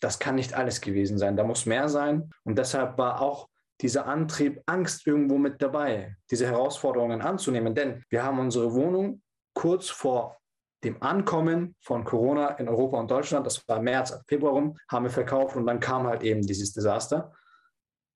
[0.00, 2.30] das kann nicht alles gewesen sein, da muss mehr sein.
[2.44, 3.48] Und deshalb war auch
[3.80, 7.74] dieser Antrieb, Angst irgendwo mit dabei, diese Herausforderungen anzunehmen.
[7.74, 9.22] Denn wir haben unsere Wohnung
[9.54, 10.38] kurz vor
[10.84, 15.10] dem Ankommen von Corona in Europa und Deutschland, das war März, Februar rum, haben wir
[15.10, 17.32] verkauft und dann kam halt eben dieses Desaster.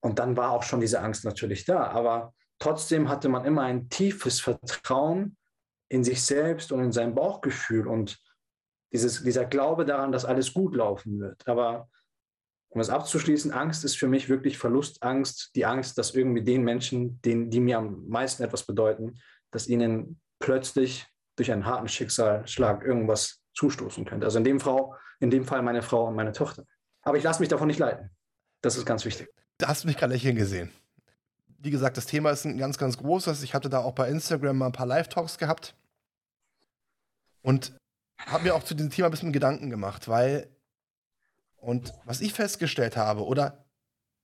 [0.04, 1.86] Und dann war auch schon diese Angst natürlich da.
[1.86, 5.38] Aber trotzdem hatte man immer ein tiefes Vertrauen
[5.88, 7.88] in sich selbst und in sein Bauchgefühl.
[7.88, 8.20] Und
[8.92, 11.48] dieses, dieser Glaube daran, dass alles gut laufen wird.
[11.48, 11.88] Aber
[12.68, 17.22] um es abzuschließen, Angst ist für mich wirklich Verlustangst, die Angst, dass irgendwie den Menschen,
[17.22, 19.14] den, die mir am meisten etwas bedeuten,
[19.52, 24.26] dass ihnen plötzlich durch einen harten Schicksalsschlag irgendwas zustoßen könnte.
[24.26, 26.66] Also in dem, Frau, in dem Fall meine Frau und meine Tochter.
[27.00, 28.10] Aber ich lasse mich davon nicht leiten.
[28.60, 29.30] Das ist ganz wichtig.
[29.58, 30.70] Da hast du mich gerade lächeln gesehen.
[31.58, 33.42] Wie gesagt, das Thema ist ein ganz, ganz großes.
[33.42, 35.74] Ich hatte da auch bei Instagram mal ein paar Live-Talks gehabt.
[37.42, 37.72] Und
[38.18, 40.48] habe mir auch zu diesem Thema ein bisschen Gedanken gemacht, weil,
[41.56, 43.64] und was ich festgestellt habe, oder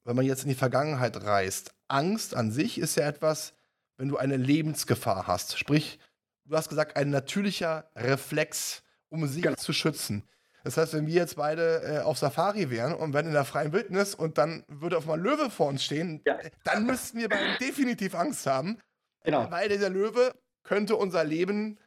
[0.04, 3.52] wenn man jetzt in die Vergangenheit reist, Angst an sich ist ja etwas,
[3.96, 5.58] wenn du eine Lebensgefahr hast.
[5.58, 5.98] Sprich,
[6.46, 9.56] du hast gesagt, ein natürlicher Reflex, um sich genau.
[9.56, 10.24] zu schützen.
[10.64, 13.72] Das heißt, wenn wir jetzt beide äh, auf Safari wären und wären in der freien
[13.72, 16.38] Wildnis und dann würde auf einmal Löwe vor uns stehen, ja.
[16.64, 18.78] dann müssten wir beide definitiv Angst haben.
[19.24, 19.50] Genau.
[19.50, 21.78] Weil dieser Löwe könnte unser Leben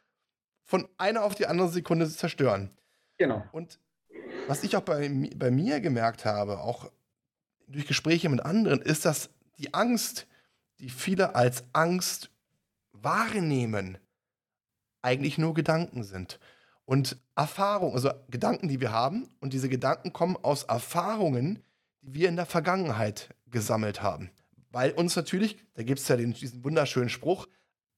[0.63, 2.71] von einer auf die andere Sekunde zerstören.
[3.17, 3.43] Genau.
[3.51, 3.79] Und
[4.47, 6.91] was ich auch bei, bei mir gemerkt habe, auch
[7.67, 10.27] durch Gespräche mit anderen, ist, dass die Angst,
[10.79, 12.29] die viele als Angst
[12.91, 13.97] wahrnehmen,
[15.01, 16.39] eigentlich nur Gedanken sind.
[16.85, 21.63] Und Erfahrungen, also Gedanken, die wir haben, und diese Gedanken kommen aus Erfahrungen,
[22.01, 24.31] die wir in der Vergangenheit gesammelt haben.
[24.71, 27.47] Weil uns natürlich, da gibt es ja den, diesen wunderschönen Spruch,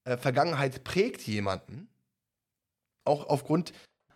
[0.04, 1.90] äh, Vergangenheit prägt jemanden,
[3.06, 3.74] auch aufgrund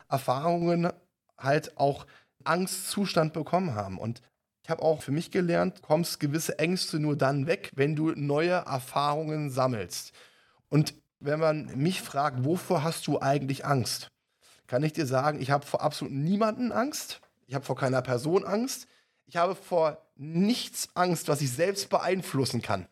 [0.09, 0.91] Erfahrungen
[1.37, 2.05] halt auch
[2.43, 3.97] Angstzustand bekommen haben.
[3.97, 4.21] Und
[4.63, 8.51] ich habe auch für mich gelernt, kommst gewisse Ängste nur dann weg, wenn du neue
[8.51, 10.13] Erfahrungen sammelst.
[10.69, 14.09] Und wenn man mich fragt, wovor hast du eigentlich Angst?
[14.69, 17.21] Kann ich dir sagen, ich habe vor absolut niemanden Angst.
[17.47, 18.87] Ich habe vor keiner Person Angst.
[19.25, 22.87] Ich habe vor nichts Angst, was ich selbst beeinflussen kann.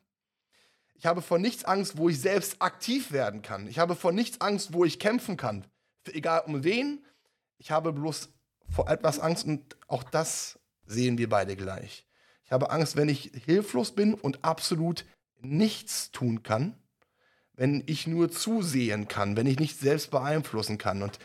[0.95, 3.67] Ich habe vor nichts Angst, wo ich selbst aktiv werden kann.
[3.67, 5.65] Ich habe vor nichts Angst, wo ich kämpfen kann.
[6.03, 7.05] Für egal um wen.
[7.59, 8.29] Ich habe bloß
[8.71, 10.57] vor etwas Angst und auch das
[10.87, 12.07] sehen wir beide gleich.
[12.43, 15.05] Ich habe Angst, wenn ich hilflos bin und absolut
[15.41, 16.75] nichts tun kann,
[17.53, 21.03] wenn ich nur zusehen kann, wenn ich nicht selbst beeinflussen kann.
[21.03, 21.19] Und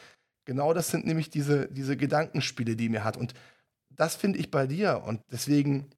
[0.53, 3.17] genau das sind nämlich diese, diese Gedankenspiele, die mir hat.
[3.17, 3.33] Und
[3.89, 5.03] das finde ich bei dir.
[5.07, 5.89] Und deswegen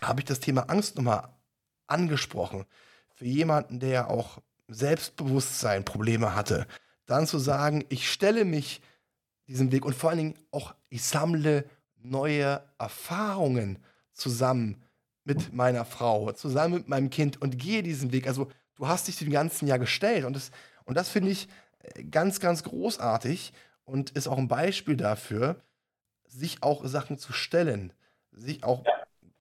[0.00, 1.28] habe ich das Thema Angst nochmal
[1.88, 2.64] angesprochen.
[3.12, 4.38] Für jemanden, der auch
[4.68, 6.68] Selbstbewusstsein Probleme hatte,
[7.06, 8.80] dann zu sagen, ich stelle mich
[9.48, 11.64] diesem Weg und vor allen Dingen auch, ich sammle
[11.96, 13.78] neue Erfahrungen
[14.12, 14.80] zusammen
[15.24, 18.28] mit meiner Frau, zusammen mit meinem Kind und gehe diesen Weg.
[18.28, 20.52] Also du hast dich dem ganzen Jahr gestellt und das,
[20.84, 21.48] und das finde ich
[21.80, 23.52] äh, ganz, ganz großartig
[23.84, 25.62] und ist auch ein Beispiel dafür,
[26.26, 27.92] sich auch Sachen zu stellen,
[28.32, 28.92] sich auch, ja.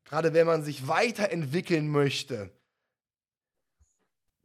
[0.04, 2.52] gerade wenn man sich weiterentwickeln möchte,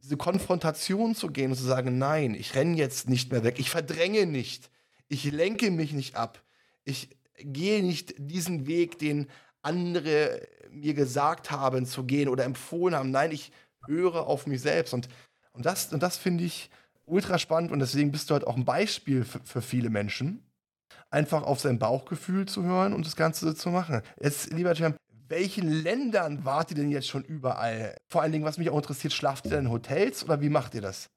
[0.01, 3.69] diese Konfrontation zu gehen und zu sagen, nein, ich renne jetzt nicht mehr weg, ich
[3.69, 4.69] verdränge nicht,
[5.07, 6.41] ich lenke mich nicht ab,
[6.85, 9.27] ich gehe nicht diesen Weg, den
[9.61, 13.11] andere mir gesagt haben zu gehen oder empfohlen haben.
[13.11, 13.51] Nein, ich
[13.85, 14.93] höre auf mich selbst.
[14.93, 15.09] Und,
[15.51, 16.69] und das, und das finde ich
[17.09, 20.43] ultra spannend und deswegen bist du halt auch ein Beispiel für, für viele Menschen,
[21.09, 24.01] einfach auf sein Bauchgefühl zu hören und das Ganze zu machen.
[24.21, 24.95] Jetzt, lieber Jam,
[25.27, 27.95] welchen Ländern wart ihr denn jetzt schon überall?
[28.07, 30.81] Vor allen Dingen, was mich auch interessiert, schlaft ihr in Hotels oder wie macht ihr
[30.81, 31.09] das?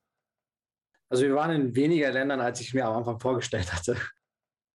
[1.08, 3.96] Also wir waren in weniger Ländern, als ich mir am Anfang vorgestellt hatte.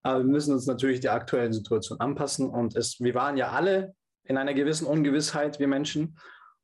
[0.03, 2.49] Aber wir müssen uns natürlich der aktuellen Situation anpassen.
[2.49, 6.17] Und es, wir waren ja alle in einer gewissen Ungewissheit, wir Menschen.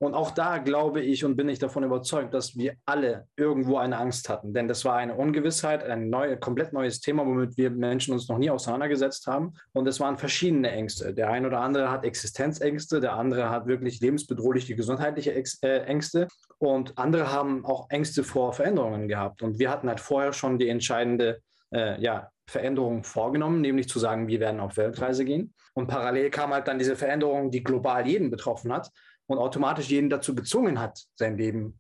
[0.04, 3.98] Und auch da glaube ich und bin ich davon überzeugt, dass wir alle irgendwo eine
[3.98, 4.54] Angst hatten.
[4.54, 8.38] Denn das war eine Ungewissheit, ein neu, komplett neues Thema, womit wir Menschen uns noch
[8.38, 9.54] nie auseinandergesetzt haben.
[9.72, 11.14] Und es waren verschiedene Ängste.
[11.14, 16.28] Der eine oder andere hat Existenzängste, der andere hat wirklich lebensbedrohliche gesundheitliche äh, Ängste.
[16.58, 19.42] Und andere haben auch Ängste vor Veränderungen gehabt.
[19.42, 21.40] Und wir hatten halt vorher schon die entscheidende
[21.74, 25.54] äh, ja, Veränderung vorgenommen, nämlich zu sagen, wir werden auf Weltreise gehen.
[25.74, 28.92] Und parallel kam halt dann diese Veränderung, die global jeden betroffen hat
[29.28, 31.80] und automatisch jeden dazu gezwungen hat, sein Leben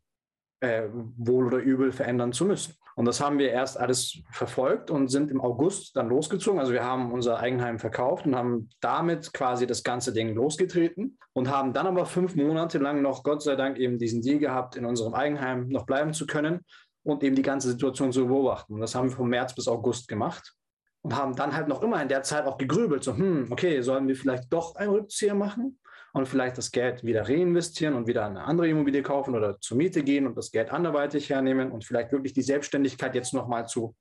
[0.61, 2.75] äh, wohl oder übel verändern zu müssen.
[2.95, 6.59] Und das haben wir erst alles verfolgt und sind im August dann losgezogen.
[6.59, 11.49] Also wir haben unser Eigenheim verkauft und haben damit quasi das ganze Ding losgetreten und
[11.49, 14.85] haben dann aber fünf Monate lang noch, Gott sei Dank, eben diesen Deal gehabt, in
[14.85, 16.61] unserem Eigenheim noch bleiben zu können
[17.03, 18.75] und eben die ganze Situation zu beobachten.
[18.75, 20.53] Und das haben wir von März bis August gemacht
[21.01, 24.07] und haben dann halt noch immer in der Zeit auch gegrübelt, so, hm, okay, sollen
[24.07, 25.79] wir vielleicht doch einen Rückzieher machen?
[26.13, 30.03] Und vielleicht das Geld wieder reinvestieren und wieder eine andere Immobilie kaufen oder zur Miete
[30.03, 33.95] gehen und das Geld anderweitig hernehmen und vielleicht wirklich die Selbstständigkeit jetzt nochmal zu,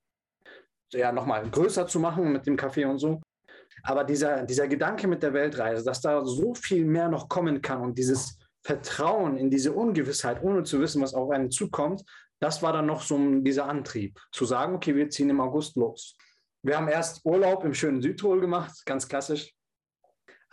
[0.93, 3.21] ja, nochmal größer zu machen mit dem Kaffee und so.
[3.83, 7.81] Aber dieser, dieser Gedanke mit der Weltreise, dass da so viel mehr noch kommen kann
[7.81, 12.05] und dieses Vertrauen in diese Ungewissheit, ohne zu wissen, was auf einen zukommt,
[12.41, 16.17] das war dann noch so dieser Antrieb, zu sagen, okay, wir ziehen im August los.
[16.63, 19.55] Wir haben erst Urlaub im schönen Südtirol gemacht, ganz klassisch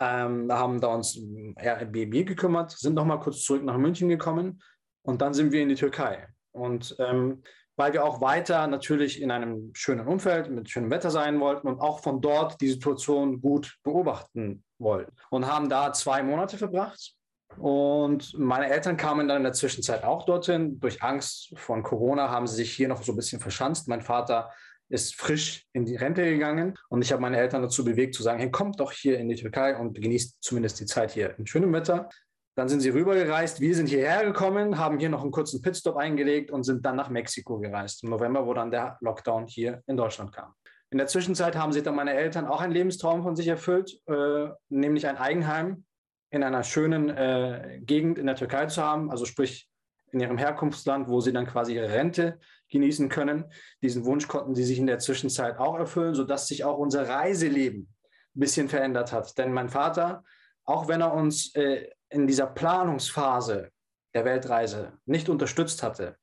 [0.00, 4.62] ähm, haben da uns um Airbnb gekümmert, sind nochmal kurz zurück nach München gekommen
[5.02, 6.26] und dann sind wir in die Türkei.
[6.52, 7.42] Und ähm,
[7.76, 11.80] weil wir auch weiter natürlich in einem schönen Umfeld mit schönem Wetter sein wollten und
[11.80, 15.12] auch von dort die Situation gut beobachten wollten.
[15.30, 17.14] Und haben da zwei Monate verbracht.
[17.56, 20.78] Und meine Eltern kamen dann in der Zwischenzeit auch dorthin.
[20.78, 23.88] Durch Angst von Corona haben sie sich hier noch so ein bisschen verschanzt.
[23.88, 24.50] Mein Vater
[24.90, 28.40] ist frisch in die Rente gegangen und ich habe meine Eltern dazu bewegt zu sagen,
[28.40, 31.72] hey, kommt doch hier in die Türkei und genießt zumindest die Zeit hier in schönem
[31.72, 32.08] Wetter.
[32.56, 33.60] Dann sind sie rübergereist.
[33.60, 37.08] Wir sind hierher gekommen, haben hier noch einen kurzen Pitstop eingelegt und sind dann nach
[37.08, 40.52] Mexiko gereist im November, wo dann der Lockdown hier in Deutschland kam.
[40.90, 44.48] In der Zwischenzeit haben sich dann meine Eltern auch einen Lebenstraum von sich erfüllt, äh,
[44.68, 45.84] nämlich ein Eigenheim
[46.30, 49.68] in einer schönen äh, Gegend in der Türkei zu haben, also sprich
[50.12, 52.40] in ihrem Herkunftsland, wo sie dann quasi ihre Rente
[52.70, 53.44] genießen können.
[53.82, 57.88] Diesen Wunsch konnten sie sich in der Zwischenzeit auch erfüllen, sodass sich auch unser Reiseleben
[58.34, 59.36] ein bisschen verändert hat.
[59.38, 60.24] Denn mein Vater,
[60.64, 63.70] auch wenn er uns äh, in dieser Planungsphase
[64.14, 66.16] der Weltreise nicht unterstützt hatte,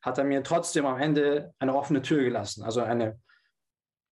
[0.00, 3.20] hat er mir trotzdem am Ende eine offene Tür gelassen, also eine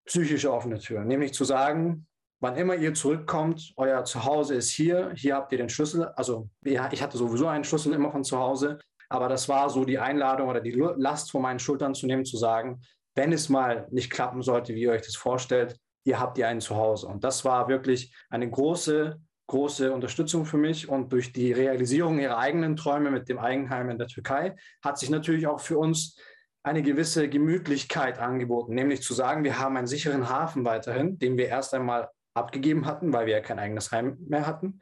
[0.04, 2.06] psychische offene Tür, nämlich zu sagen,
[2.40, 7.02] wann immer ihr zurückkommt, euer Zuhause ist hier, hier habt ihr den Schlüssel, also ich
[7.02, 8.78] hatte sowieso einen Schlüssel immer von zu Hause,
[9.08, 12.36] aber das war so die Einladung oder die Last von meinen Schultern zu nehmen, zu
[12.36, 12.80] sagen,
[13.14, 16.60] wenn es mal nicht klappen sollte, wie ihr euch das vorstellt, ihr habt ihr ein
[16.60, 17.06] Zuhause.
[17.06, 20.88] Und das war wirklich eine große, große Unterstützung für mich.
[20.88, 25.10] Und durch die Realisierung ihrer eigenen Träume mit dem Eigenheim in der Türkei hat sich
[25.10, 26.18] natürlich auch für uns
[26.62, 31.46] eine gewisse Gemütlichkeit angeboten, nämlich zu sagen, wir haben einen sicheren Hafen weiterhin, den wir
[31.46, 34.80] erst einmal abgegeben hatten, weil wir ja kein eigenes Heim mehr hatten.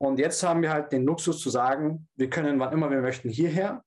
[0.00, 3.28] Und jetzt haben wir halt den Luxus zu sagen, wir können wann immer wir möchten
[3.28, 3.84] hierher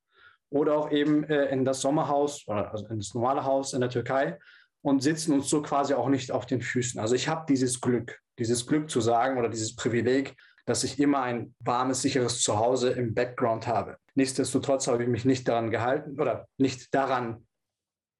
[0.51, 3.89] oder auch eben äh, in das Sommerhaus oder also in das normale Haus in der
[3.89, 4.37] Türkei
[4.83, 6.99] und sitzen uns so quasi auch nicht auf den Füßen.
[6.99, 10.35] Also ich habe dieses Glück, dieses Glück zu sagen oder dieses Privileg,
[10.65, 13.97] dass ich immer ein warmes, sicheres Zuhause im Background habe.
[14.13, 17.47] Nichtsdestotrotz habe ich mich nicht daran gehalten oder nicht daran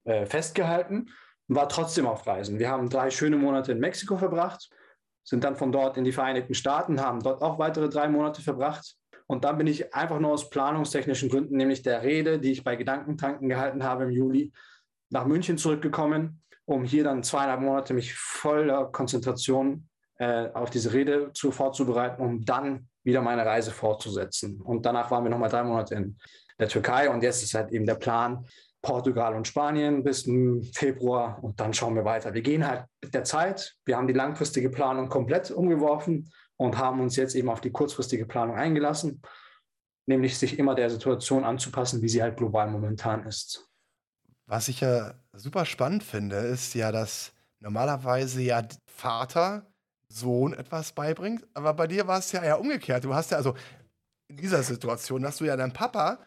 [0.05, 1.11] äh, festgehalten
[1.47, 2.57] und war trotzdem auf Reisen.
[2.57, 4.67] Wir haben drei schöne Monate in Mexiko verbracht,
[5.23, 8.95] sind dann von dort in die Vereinigten Staaten, haben dort auch weitere drei Monate verbracht.
[9.25, 12.75] Und dann bin ich einfach nur aus planungstechnischen Gründen, nämlich der Rede, die ich bei
[12.75, 14.51] Gedankentanken gehalten habe im Juli,
[15.09, 21.31] nach München zurückgekommen um hier dann zweieinhalb Monate mich voller Konzentration äh, auf diese Rede
[21.33, 24.61] zu, vorzubereiten, um dann wieder meine Reise fortzusetzen.
[24.61, 26.17] Und danach waren wir nochmal drei Monate in
[26.59, 28.45] der Türkei und jetzt ist halt eben der Plan,
[28.83, 30.29] Portugal und Spanien bis
[30.73, 32.33] Februar und dann schauen wir weiter.
[32.33, 33.75] Wir gehen halt mit der Zeit.
[33.85, 38.25] Wir haben die langfristige Planung komplett umgeworfen und haben uns jetzt eben auf die kurzfristige
[38.25, 39.21] Planung eingelassen,
[40.05, 43.69] nämlich sich immer der Situation anzupassen, wie sie halt global momentan ist.
[44.45, 47.31] Was ich ja super spannend finde, ist ja, dass
[47.61, 49.65] normalerweise ja Vater
[50.09, 53.05] Sohn etwas beibringt, aber bei dir war es ja eher umgekehrt.
[53.05, 53.55] Du hast ja also
[54.27, 56.19] in dieser Situation, hast du ja deinem Papa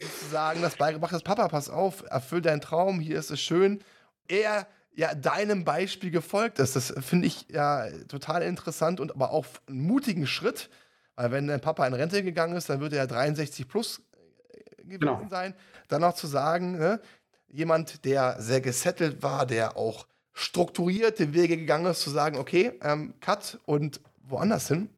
[0.00, 3.82] sozusagen das beigebracht, dass Papa, pass auf, erfüll deinen Traum, hier ist es schön.
[4.28, 4.66] Er
[4.98, 6.74] ja deinem Beispiel gefolgt ist.
[6.74, 10.70] Das finde ich ja total interessant und aber auch einen mutigen Schritt,
[11.14, 14.02] weil wenn dein Papa in Rente gegangen ist, dann würde er 63 plus
[14.50, 15.26] äh, gewesen genau.
[15.30, 15.54] sein.
[15.86, 17.00] Dann noch zu sagen, ne,
[17.46, 23.14] jemand, der sehr gesettelt war, der auch strukturierte Wege gegangen ist, zu sagen, okay, ähm,
[23.20, 24.90] Cut und woanders hin.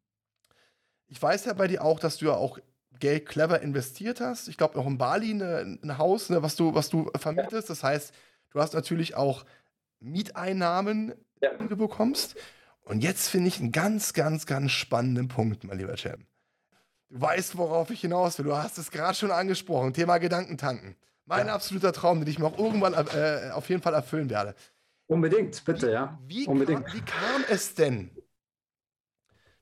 [1.09, 2.59] Ich weiß ja bei dir auch, dass du ja auch
[3.01, 4.49] Geld clever investiert hast.
[4.49, 7.71] Ich glaube auch in Bali ne, ein Haus, ne, was, du, was du vermietest.
[7.71, 8.15] Das heißt,
[8.51, 9.45] du hast natürlich auch
[10.01, 11.51] Mieteinnahmen, ja.
[11.55, 12.37] die du bekommst.
[12.83, 16.27] Und jetzt finde ich einen ganz, ganz, ganz spannenden Punkt, mein lieber Cem.
[17.09, 18.47] Du weißt, worauf ich hinaus will.
[18.47, 19.93] Du hast es gerade schon angesprochen.
[19.93, 20.97] Thema Gedankentanken.
[21.27, 21.55] Mein ja.
[21.55, 24.55] absoluter Traum, den ich mir auch irgendwann äh, auf jeden Fall erfüllen werde.
[25.07, 26.19] Unbedingt, bitte, wie, ja.
[26.27, 26.87] Wie, Unbedingt.
[26.87, 28.11] Kam, wie kam es denn,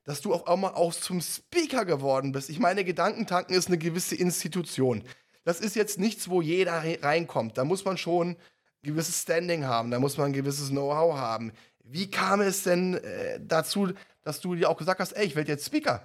[0.08, 2.48] dass du auf einmal auch zum Speaker geworden bist?
[2.48, 5.04] Ich meine, Gedankentanken ist eine gewisse Institution.
[5.44, 7.58] Das ist jetzt nichts, wo jeder reinkommt.
[7.58, 8.36] Da muss man schon ein
[8.82, 11.52] gewisses Standing haben, da muss man ein gewisses Know-how haben.
[11.84, 13.90] Wie kam es denn äh, dazu,
[14.22, 16.02] dass du dir auch gesagt hast, ey, ich werde jetzt Speaker?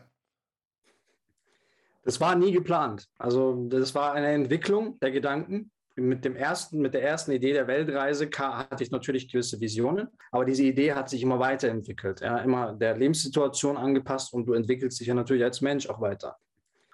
[2.03, 3.07] Das war nie geplant.
[3.17, 5.71] Also das war eine Entwicklung der Gedanken.
[5.95, 10.43] Mit, dem ersten, mit der ersten Idee der Weltreise hatte ich natürlich gewisse Visionen, aber
[10.43, 15.07] diese Idee hat sich immer weiterentwickelt, ja, immer der Lebenssituation angepasst und du entwickelst dich
[15.07, 16.37] ja natürlich als Mensch auch weiter.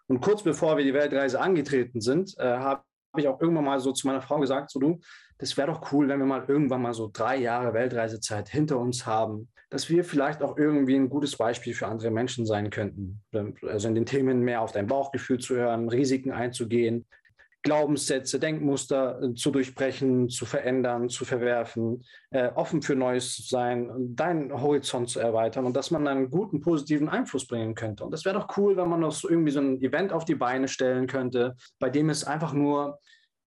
[0.08, 2.84] Und kurz bevor wir die Weltreise angetreten sind, äh, habe
[3.18, 5.00] ich auch irgendwann mal so zu meiner Frau gesagt, so du,
[5.38, 9.06] das wäre doch cool, wenn wir mal irgendwann mal so drei Jahre Weltreisezeit hinter uns
[9.06, 13.22] haben, dass wir vielleicht auch irgendwie ein gutes Beispiel für andere Menschen sein könnten.
[13.62, 17.06] Also in den Themen mehr auf dein Bauchgefühl zu hören, Risiken einzugehen,
[17.64, 23.92] Glaubenssätze, Denkmuster äh, zu durchbrechen, zu verändern, zu verwerfen, äh, offen für Neues zu sein,
[24.16, 28.06] deinen Horizont zu erweitern und dass man einen guten, positiven Einfluss bringen könnte.
[28.06, 30.36] Und das wäre doch cool, wenn man noch so irgendwie so ein Event auf die
[30.36, 33.00] Beine stellen könnte, bei dem es einfach nur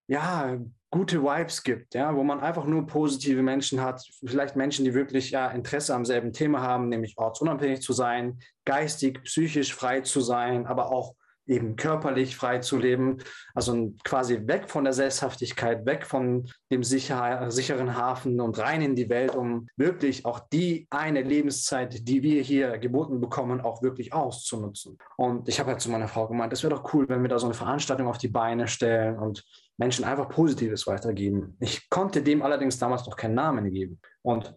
[0.09, 0.59] ja,
[0.91, 5.31] gute Vibes gibt, ja, wo man einfach nur positive Menschen hat, vielleicht Menschen, die wirklich
[5.31, 10.67] ja Interesse am selben Thema haben, nämlich ortsunabhängig zu sein, geistig, psychisch frei zu sein,
[10.67, 11.15] aber auch
[11.53, 13.19] eben körperlich frei zu leben,
[13.55, 18.97] also quasi weg von der Selbsthaftigkeit, weg von dem sicher, sicheren Hafen und rein in
[18.97, 24.13] die Welt, um wirklich auch die eine Lebenszeit, die wir hier geboten bekommen, auch wirklich
[24.13, 24.99] auszunutzen.
[25.17, 27.39] Und ich habe halt zu meiner Frau gemeint, das wäre doch cool, wenn wir da
[27.39, 29.45] so eine Veranstaltung auf die Beine stellen und
[29.77, 31.57] Menschen einfach Positives weitergeben.
[31.61, 34.01] Ich konnte dem allerdings damals noch keinen Namen geben.
[34.23, 34.55] Und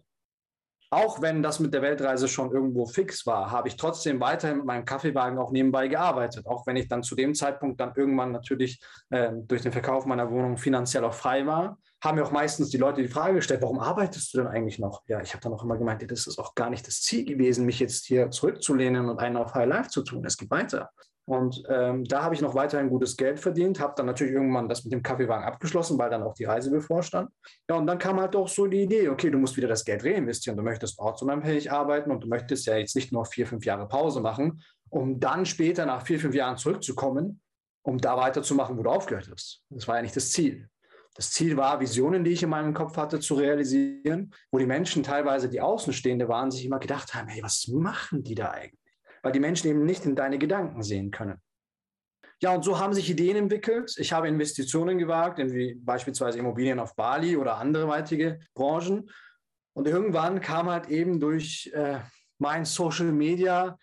[0.96, 4.66] auch wenn das mit der Weltreise schon irgendwo fix war, habe ich trotzdem weiterhin mit
[4.66, 6.46] meinem Kaffeewagen auch nebenbei gearbeitet.
[6.46, 8.80] Auch wenn ich dann zu dem Zeitpunkt dann irgendwann natürlich
[9.10, 12.78] äh, durch den Verkauf meiner Wohnung finanziell auch frei war, haben mir auch meistens die
[12.78, 15.02] Leute die Frage gestellt, warum arbeitest du denn eigentlich noch?
[15.06, 17.66] Ja, ich habe dann auch immer gemeint, das ist auch gar nicht das Ziel gewesen,
[17.66, 20.24] mich jetzt hier zurückzulehnen und einen auf High Life zu tun.
[20.24, 20.90] Es geht weiter.
[21.28, 24.84] Und ähm, da habe ich noch weiterhin gutes Geld verdient, habe dann natürlich irgendwann das
[24.84, 27.30] mit dem Kaffeewagen abgeschlossen, weil dann auch die Reise bevorstand.
[27.68, 30.04] Ja, und dann kam halt auch so die Idee, okay, du musst wieder das Geld
[30.04, 33.88] reinvestieren, du möchtest ortsunabhängig arbeiten und du möchtest ja jetzt nicht nur vier, fünf Jahre
[33.88, 37.40] Pause machen, um dann später nach vier, fünf Jahren zurückzukommen,
[37.82, 39.64] um da weiterzumachen, wo du aufgehört hast.
[39.70, 40.68] Das war ja nicht das Ziel.
[41.16, 45.02] Das Ziel war, Visionen, die ich in meinem Kopf hatte, zu realisieren, wo die Menschen
[45.02, 48.85] teilweise, die Außenstehende waren, sich immer gedacht haben, hey, was machen die da eigentlich?
[49.26, 51.42] Weil die Menschen eben nicht in deine Gedanken sehen können.
[52.40, 53.92] Ja, und so haben sich Ideen entwickelt.
[53.98, 59.10] Ich habe Investitionen gewagt, in wie beispielsweise Immobilien auf Bali oder andere weitere Branchen.
[59.72, 61.98] Und irgendwann kam halt eben durch äh,
[62.38, 63.76] mein Social Media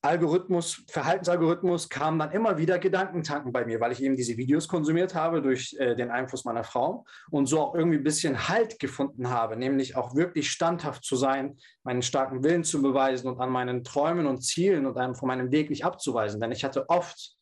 [0.00, 5.16] Algorithmus, Verhaltensalgorithmus kamen dann immer wieder Gedankentanken bei mir, weil ich eben diese Videos konsumiert
[5.16, 9.28] habe durch äh, den Einfluss meiner Frau und so auch irgendwie ein bisschen Halt gefunden
[9.28, 13.82] habe, nämlich auch wirklich standhaft zu sein, meinen starken Willen zu beweisen und an meinen
[13.82, 16.40] Träumen und Zielen und einem von meinem Weg nicht abzuweisen.
[16.40, 17.36] Denn ich hatte oft,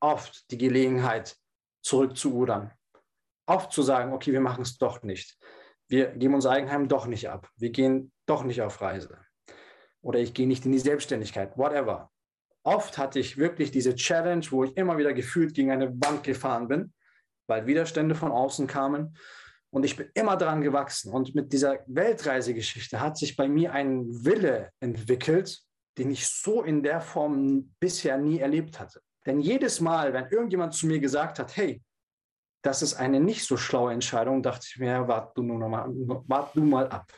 [0.00, 1.36] oft die Gelegenheit,
[1.84, 2.70] zurückzuudern.
[3.46, 5.36] Oft zu sagen, okay, wir machen es doch nicht.
[5.88, 7.50] Wir geben unser Eigenheim doch nicht ab.
[7.56, 9.18] Wir gehen doch nicht auf Reise
[10.02, 12.10] oder ich gehe nicht in die Selbstständigkeit, whatever.
[12.64, 16.68] Oft hatte ich wirklich diese Challenge, wo ich immer wieder gefühlt gegen eine Wand gefahren
[16.68, 16.92] bin,
[17.48, 19.16] weil Widerstände von außen kamen.
[19.70, 21.12] Und ich bin immer daran gewachsen.
[21.12, 25.60] Und mit dieser Weltreisegeschichte hat sich bei mir ein Wille entwickelt,
[25.98, 29.00] den ich so in der Form bisher nie erlebt hatte.
[29.26, 31.82] Denn jedes Mal, wenn irgendjemand zu mir gesagt hat, hey,
[32.62, 35.86] das ist eine nicht so schlaue Entscheidung, dachte ich mir, wart du, nur mal,
[36.26, 37.12] wart du mal ab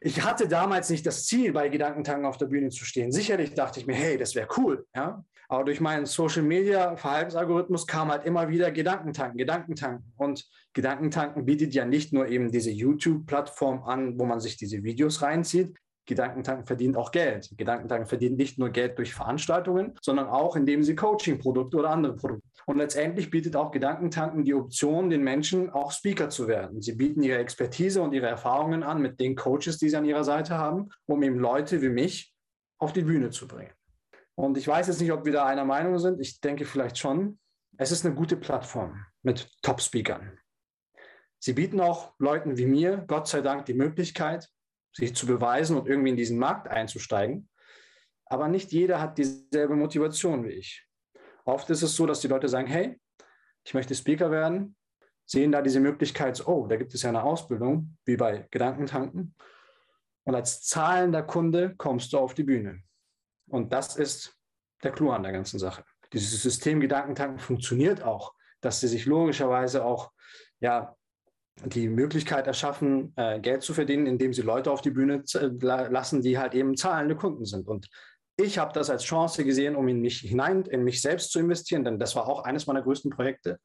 [0.00, 3.12] ich hatte damals nicht das Ziel, bei Gedankentanken auf der Bühne zu stehen.
[3.12, 4.86] Sicherlich dachte ich mir, hey, das wäre cool.
[4.94, 5.22] Ja?
[5.48, 10.12] Aber durch meinen Social Media Verhaltensalgorithmus kam halt immer wieder Gedankentanken, Gedankentanken.
[10.16, 15.20] Und Gedankentanken bietet ja nicht nur eben diese YouTube-Plattform an, wo man sich diese Videos
[15.20, 15.76] reinzieht.
[16.10, 17.50] Gedankentanken verdient auch Geld.
[17.56, 22.46] Gedankentanken verdient nicht nur Geld durch Veranstaltungen, sondern auch, indem sie Coaching-Produkte oder andere Produkte.
[22.66, 26.82] Und letztendlich bietet auch Gedankentanken die Option, den Menschen auch Speaker zu werden.
[26.82, 30.24] Sie bieten ihre Expertise und ihre Erfahrungen an mit den Coaches, die sie an ihrer
[30.24, 32.34] Seite haben, um eben Leute wie mich
[32.78, 33.72] auf die Bühne zu bringen.
[34.34, 36.20] Und ich weiß jetzt nicht, ob wir da einer Meinung sind.
[36.20, 37.38] Ich denke vielleicht schon.
[37.76, 40.38] Es ist eine gute Plattform mit Top-Speakern.
[41.38, 44.50] Sie bieten auch Leuten wie mir, Gott sei Dank, die Möglichkeit,
[44.92, 47.48] sich zu beweisen und irgendwie in diesen Markt einzusteigen.
[48.26, 50.86] Aber nicht jeder hat dieselbe Motivation wie ich.
[51.44, 53.00] Oft ist es so, dass die Leute sagen, hey,
[53.64, 54.76] ich möchte Speaker werden,
[55.26, 59.34] sehen da diese Möglichkeit, oh, da gibt es ja eine Ausbildung, wie bei Gedankentanken.
[60.24, 62.82] Und als zahlender Kunde kommst du auf die Bühne.
[63.48, 64.36] Und das ist
[64.82, 65.84] der Clou an der ganzen Sache.
[66.12, 70.12] Dieses System Gedankentanken funktioniert auch, dass sie sich logischerweise auch
[70.60, 70.96] ja,
[71.64, 75.22] die Möglichkeit erschaffen, äh, Geld zu verdienen, indem sie Leute auf die Bühne
[75.60, 77.68] lassen, die halt eben zahlende Kunden sind.
[77.68, 77.88] Und
[78.36, 81.84] ich habe das als Chance gesehen, um in mich hinein, in mich selbst zu investieren,
[81.84, 83.58] denn das war auch eines meiner größten Projekte,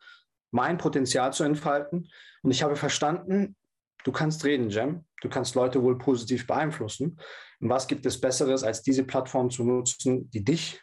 [0.51, 2.09] mein Potenzial zu entfalten.
[2.41, 3.55] Und ich habe verstanden,
[4.03, 5.05] du kannst reden, Jam.
[5.21, 7.17] Du kannst Leute wohl positiv beeinflussen.
[7.59, 10.81] Und was gibt es Besseres, als diese Plattform zu nutzen, die dich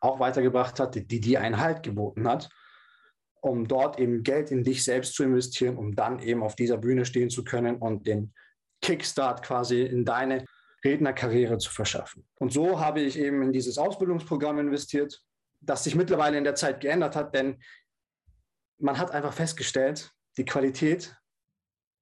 [0.00, 2.48] auch weitergebracht hat, die dir einen Halt geboten hat
[3.40, 7.04] um dort eben Geld in dich selbst zu investieren, um dann eben auf dieser Bühne
[7.04, 8.34] stehen zu können und den
[8.82, 10.44] Kickstart quasi in deine
[10.84, 12.26] Rednerkarriere zu verschaffen.
[12.38, 15.22] Und so habe ich eben in dieses Ausbildungsprogramm investiert,
[15.60, 17.62] das sich mittlerweile in der Zeit geändert hat, denn
[18.78, 21.14] man hat einfach festgestellt, die Qualität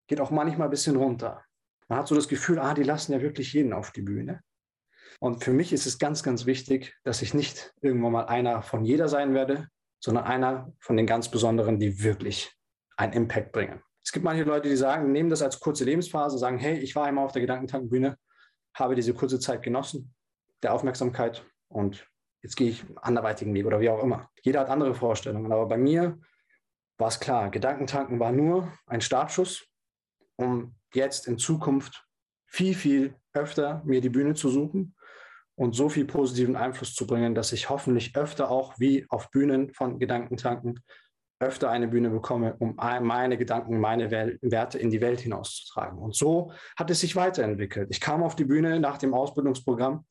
[0.07, 1.45] geht auch manchmal ein bisschen runter.
[1.89, 4.43] Man hat so das Gefühl, ah, die lassen ja wirklich jeden auf die Bühne.
[5.20, 8.84] Und für mich ist es ganz, ganz wichtig, dass ich nicht irgendwann mal einer von
[8.84, 9.68] jeder sein werde,
[10.01, 12.53] sondern einer von den ganz Besonderen, die wirklich
[12.97, 13.83] einen Impact bringen.
[14.03, 17.05] Es gibt manche Leute, die sagen, nehmen das als kurze Lebensphase, sagen, hey, ich war
[17.05, 18.17] einmal auf der Gedankentankbühne,
[18.75, 20.15] habe diese kurze Zeit genossen,
[20.63, 22.09] der Aufmerksamkeit und
[22.43, 24.31] jetzt gehe ich einen anderweitigen Weg oder wie auch immer.
[24.43, 26.19] Jeder hat andere Vorstellungen, aber bei mir
[26.97, 29.67] war es klar, Gedankentanken war nur ein Startschuss,
[30.37, 32.07] um jetzt in Zukunft
[32.47, 34.97] viel, viel öfter mir die Bühne zu suchen
[35.59, 39.75] und so viel positiven Einfluss zu bringen, dass ich hoffentlich öfter auch wie auf Bühnen
[39.75, 40.81] von Gedankentanken
[41.41, 45.99] öfter eine Bühne bekomme, um meine Gedanken, meine Werte in die Welt hinauszutragen.
[45.99, 47.89] Und so hat es sich weiterentwickelt.
[47.91, 50.05] Ich kam auf die Bühne nach dem Ausbildungsprogramm,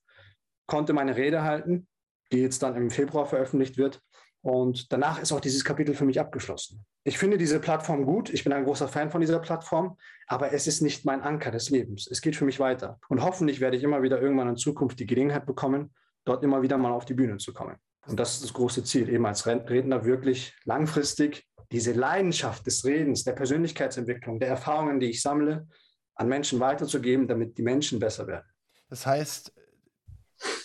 [0.68, 1.88] konnte meine Rede halten,
[2.32, 4.02] die jetzt dann im Februar veröffentlicht wird.
[4.48, 6.86] Und danach ist auch dieses Kapitel für mich abgeschlossen.
[7.04, 8.30] Ich finde diese Plattform gut.
[8.30, 11.70] Ich bin ein großer Fan von dieser Plattform, aber es ist nicht mein Anker des
[11.70, 12.08] Lebens.
[12.10, 12.98] Es geht für mich weiter.
[13.10, 15.94] Und hoffentlich werde ich immer wieder irgendwann in Zukunft die Gelegenheit bekommen,
[16.24, 17.76] dort immer wieder mal auf die Bühne zu kommen.
[18.06, 23.26] Und das ist das große Ziel, eben als Redner wirklich langfristig diese Leidenschaft des Redens,
[23.26, 25.68] der Persönlichkeitsentwicklung, der Erfahrungen, die ich sammle,
[26.16, 28.48] an Menschen weiterzugeben, damit die Menschen besser werden.
[28.90, 29.52] Das heißt,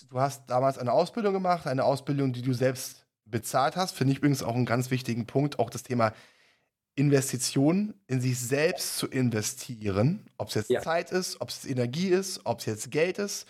[0.09, 3.02] du hast damals eine Ausbildung gemacht, eine Ausbildung, die du selbst
[3.33, 3.97] bezahlt hast.
[3.97, 5.59] Finde ich übrigens auch einen ganz wichtigen Punkt.
[5.59, 6.13] Auch das Thema
[6.95, 10.31] Investitionen in sich selbst zu investieren.
[10.37, 10.81] Ob es jetzt ja.
[10.81, 13.47] Zeit ist, ob es Energie ist, ob es jetzt Geld ist.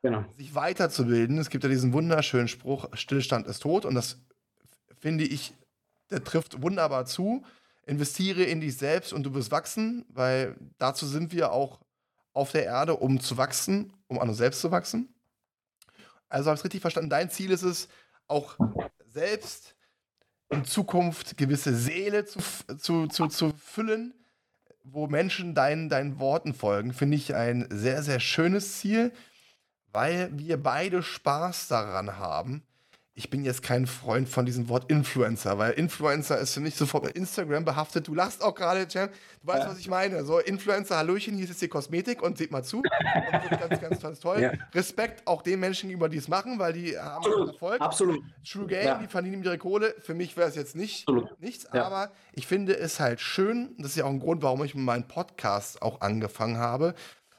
[0.00, 0.24] Genau.
[0.38, 1.38] Sich weiterzubilden.
[1.38, 3.84] Es gibt ja diesen wunderschönen Spruch, Stillstand ist tot.
[3.84, 4.18] Und das
[4.98, 5.52] finde ich,
[6.10, 7.44] der trifft wunderbar zu.
[7.86, 11.80] Investiere in dich selbst und du wirst wachsen, weil dazu sind wir auch
[12.32, 15.08] auf der Erde, um zu wachsen, um an uns selbst zu wachsen.
[16.28, 17.10] Also habe ich es richtig verstanden.
[17.10, 17.88] Dein Ziel ist es,
[18.28, 18.56] auch
[19.06, 19.74] selbst
[20.50, 22.40] in Zukunft gewisse Seele zu,
[22.78, 24.14] zu, zu, zu füllen,
[24.82, 29.12] wo Menschen deinen, deinen Worten folgen, finde ich ein sehr, sehr schönes Ziel,
[29.92, 32.62] weil wir beide Spaß daran haben,
[33.16, 37.04] ich bin jetzt kein Freund von diesem Wort Influencer, weil Influencer ist für mich sofort
[37.04, 38.08] mit Instagram behaftet.
[38.08, 39.08] Du lachst auch gerade, Jam.
[39.40, 39.70] Du weißt, ja.
[39.70, 40.24] was ich meine.
[40.24, 42.82] So, Influencer, Hallöchen, hier ist jetzt die Kosmetik und seht mal zu.
[43.50, 44.40] Ganz, ganz, ganz toll.
[44.40, 44.52] Ja.
[44.74, 47.48] Respekt auch den Menschen gegenüber, die es machen, weil die haben Absolut.
[47.52, 47.80] Erfolg.
[47.80, 48.20] Absolut.
[48.46, 48.98] True Game, ja.
[48.98, 49.94] die verdienen ihre Kohle.
[50.00, 51.40] Für mich wäre es jetzt nicht Absolut.
[51.40, 53.74] nichts, aber ich finde es halt schön.
[53.78, 56.94] Das ist ja auch ein Grund, warum ich mit meinem Podcast auch angefangen habe.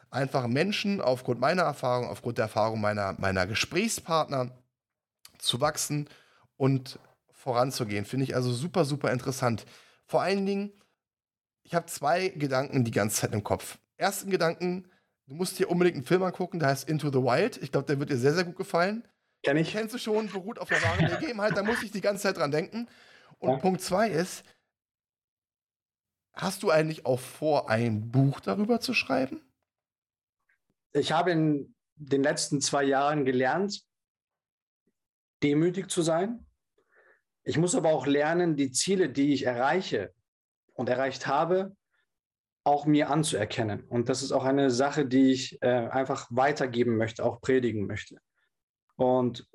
[0.10, 4.52] Einfach Menschen aufgrund meiner Erfahrung, aufgrund der Erfahrung meiner, meiner Gesprächspartner,
[5.46, 6.10] zu wachsen
[6.58, 7.00] und
[7.32, 8.06] voranzugehen.
[8.06, 9.66] Finde ich also super, super interessant.
[10.06, 10.72] Vor allen Dingen,
[11.64, 13.78] ich habe zwei Gedanken die ganze Zeit im Kopf.
[13.98, 14.90] Ersten Gedanken,
[15.28, 17.58] du musst dir unbedingt einen Film angucken, der heißt Into the Wild.
[17.58, 19.08] Ich glaube, der wird dir sehr, sehr gut gefallen.
[19.44, 19.72] Kenn ich.
[19.72, 22.52] Kennst du schon, beruht auf der wahren Begebenheit, da muss ich die ganze Zeit dran
[22.52, 22.88] denken.
[23.38, 23.58] Und ja.
[23.58, 24.44] Punkt zwei ist,
[26.34, 29.42] hast du eigentlich auch vor, ein Buch darüber zu schreiben?
[30.94, 33.85] Ich habe in den letzten zwei Jahren gelernt,
[35.46, 36.46] demütig zu sein.
[37.44, 40.12] Ich muss aber auch lernen, die Ziele, die ich erreiche
[40.74, 41.76] und erreicht habe,
[42.64, 43.84] auch mir anzuerkennen.
[43.84, 48.18] Und das ist auch eine Sache, die ich äh, einfach weitergeben möchte, auch predigen möchte.
[48.96, 49.48] Und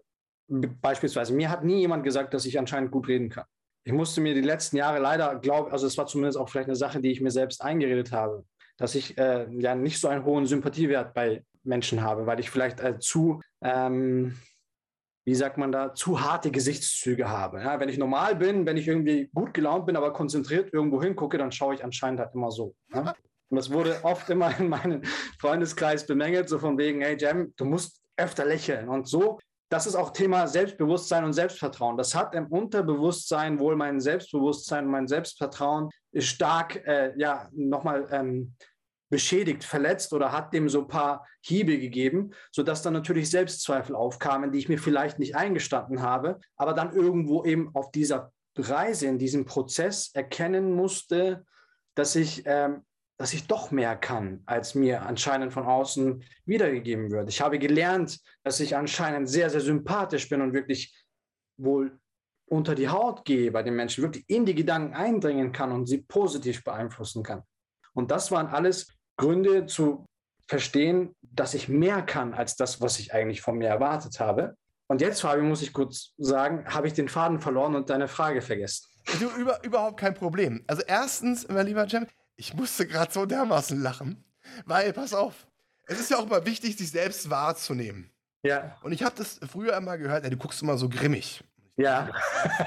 [0.48, 3.46] beispielsweise, mir hat nie jemand gesagt, dass ich anscheinend gut reden kann.
[3.82, 6.76] Ich musste mir die letzten Jahre leider glauben, also es war zumindest auch vielleicht eine
[6.76, 8.44] Sache, die ich mir selbst eingeredet habe,
[8.76, 12.80] dass ich äh, ja nicht so einen hohen Sympathiewert bei Menschen habe, weil ich vielleicht
[12.80, 14.38] äh, zu ähm,
[15.24, 17.60] wie sagt man da, zu harte Gesichtszüge habe.
[17.60, 21.38] Ja, wenn ich normal bin, wenn ich irgendwie gut gelaunt bin, aber konzentriert irgendwo hingucke,
[21.38, 22.74] dann schaue ich anscheinend halt immer so.
[22.94, 23.14] Ja?
[23.50, 25.02] Und das wurde oft immer in meinem
[25.38, 28.88] Freundeskreis bemängelt, so von wegen, hey Jam, du musst öfter lächeln.
[28.88, 29.38] Und so,
[29.70, 31.96] das ist auch Thema Selbstbewusstsein und Selbstvertrauen.
[31.96, 38.54] Das hat im Unterbewusstsein wohl mein Selbstbewusstsein, mein Selbstvertrauen stark, äh, ja, nochmal ähm,
[39.10, 44.52] beschädigt, verletzt oder hat dem so ein paar Hiebe gegeben, sodass dann natürlich Selbstzweifel aufkamen,
[44.52, 49.18] die ich mir vielleicht nicht eingestanden habe, aber dann irgendwo eben auf dieser Reise, in
[49.18, 51.44] diesem Prozess erkennen musste,
[51.94, 52.84] dass ich, ähm,
[53.18, 57.28] dass ich doch mehr kann, als mir anscheinend von außen wiedergegeben wird.
[57.28, 60.96] Ich habe gelernt, dass ich anscheinend sehr, sehr sympathisch bin und wirklich
[61.56, 61.98] wohl
[62.46, 65.98] unter die Haut gehe bei den Menschen, wirklich in die Gedanken eindringen kann und sie
[65.98, 67.42] positiv beeinflussen kann.
[67.92, 68.88] Und das waren alles
[69.20, 70.06] Gründe zu
[70.48, 74.56] verstehen, dass ich mehr kann als das, was ich eigentlich von mir erwartet habe.
[74.88, 78.42] Und jetzt, Fabio, muss ich kurz sagen, habe ich den Faden verloren und deine Frage
[78.42, 78.88] vergessen.
[79.20, 80.64] Du, über, überhaupt kein Problem.
[80.66, 82.06] Also erstens, mein lieber Jam,
[82.36, 84.24] ich musste gerade so dermaßen lachen,
[84.64, 85.46] weil, pass auf,
[85.86, 88.10] es ist ja auch immer wichtig, sich selbst wahrzunehmen.
[88.42, 88.76] Ja.
[88.82, 91.44] Und ich habe das früher immer gehört, ey, du guckst immer so grimmig.
[91.76, 92.10] Ja.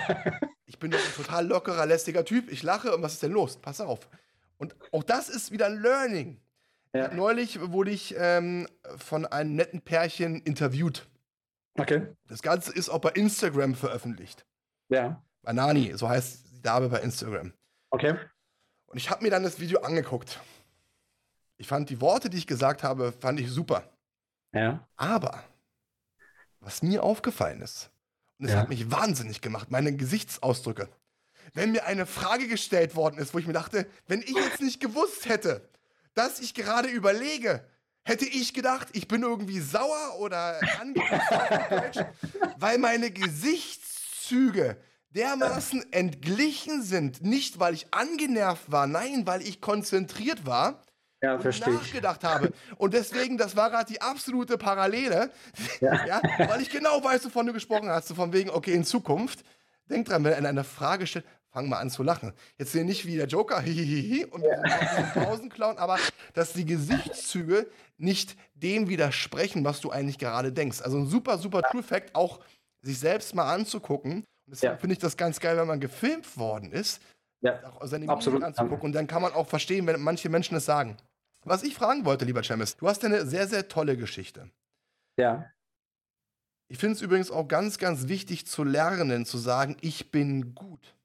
[0.66, 2.52] ich bin doch ein total lockerer, lästiger Typ.
[2.52, 3.58] Ich lache und was ist denn los?
[3.58, 4.08] Pass auf.
[4.58, 6.40] Und auch das ist wieder ein Learning.
[6.94, 7.14] Ja.
[7.14, 8.68] Neulich wurde ich ähm,
[8.98, 11.08] von einem netten Pärchen interviewt.
[11.76, 12.08] Okay.
[12.28, 14.46] Das Ganze ist auch bei Instagram veröffentlicht.
[14.90, 15.24] Ja.
[15.42, 17.52] Bei Nani, so heißt die Dame bei Instagram.
[17.90, 18.16] Okay.
[18.86, 20.40] Und ich habe mir dann das Video angeguckt.
[21.58, 23.90] Ich fand die Worte, die ich gesagt habe, fand ich super.
[24.54, 24.88] Ja.
[24.96, 25.44] Aber
[26.60, 27.90] was mir aufgefallen ist,
[28.38, 28.60] und es ja.
[28.60, 30.90] hat mich wahnsinnig gemacht, meine Gesichtsausdrücke.
[31.54, 34.80] Wenn mir eine Frage gestellt worden ist, wo ich mir dachte, wenn ich jetzt nicht
[34.80, 35.68] gewusst hätte,
[36.14, 37.66] dass ich gerade überlege,
[38.04, 42.06] hätte ich gedacht, ich bin irgendwie sauer oder angepisst
[42.58, 44.78] weil meine Gesichtszüge
[45.10, 47.22] dermaßen entglichen sind.
[47.22, 50.82] Nicht, weil ich angenervt war, nein, weil ich konzentriert war.
[51.22, 52.52] Ja, und nachgedacht habe.
[52.78, 55.32] Und deswegen, das war gerade die absolute Parallele,
[55.80, 56.06] ja.
[56.08, 56.22] ja.
[56.38, 59.46] weil ich genau weiß, wovon du gesprochen hast, so von wegen, okay, in Zukunft,
[59.90, 62.34] denk dran, wenn er eine Frage stellt, fang mal an zu lachen.
[62.58, 65.04] Jetzt sehe nicht wie der Joker, hihihi, und ja.
[65.14, 65.98] Pausenclown, aber
[66.34, 70.82] dass die Gesichtszüge nicht dem widersprechen, was du eigentlich gerade denkst.
[70.82, 72.40] Also ein super, super True Fact, auch
[72.82, 74.26] sich selbst mal anzugucken.
[74.46, 74.78] Und deswegen ja.
[74.78, 77.02] finde ich das ganz geil, wenn man gefilmt worden ist,
[77.42, 77.64] ja.
[77.66, 78.44] auch seine Absolut.
[78.44, 78.88] anzugucken.
[78.88, 80.98] Und dann kann man auch verstehen, wenn manche Menschen es sagen.
[81.46, 84.50] Was ich fragen wollte, lieber Chemis, du hast eine sehr, sehr tolle Geschichte.
[85.18, 85.52] Ja.
[86.68, 90.96] Ich finde es übrigens auch ganz, ganz wichtig zu lernen, zu sagen, ich bin gut.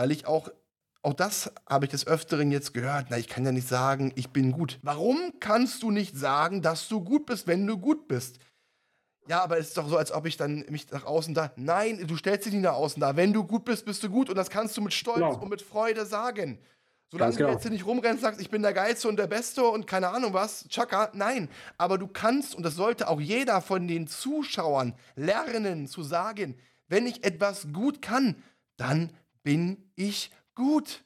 [0.00, 0.48] Weil ich auch,
[1.02, 4.30] auch das habe ich des Öfteren jetzt gehört, na, ich kann ja nicht sagen, ich
[4.30, 4.78] bin gut.
[4.80, 8.38] Warum kannst du nicht sagen, dass du gut bist, wenn du gut bist?
[9.28, 11.52] Ja, aber es ist doch so, als ob ich dann mich nach außen da.
[11.56, 13.14] Nein, du stellst dich nicht nach außen da.
[13.14, 14.30] Wenn du gut bist, bist du gut.
[14.30, 15.36] Und das kannst du mit Stolz genau.
[15.36, 16.58] und mit Freude sagen.
[17.10, 17.48] Solange genau.
[17.48, 20.08] du jetzt hier nicht rumrennst, sagst, ich bin der Geilste und der Beste und keine
[20.08, 21.50] Ahnung was, Chaka, nein.
[21.76, 26.56] Aber du kannst, und das sollte auch jeder von den Zuschauern lernen zu sagen,
[26.88, 28.42] wenn ich etwas gut kann,
[28.78, 29.12] dann
[29.42, 31.04] bin ich gut.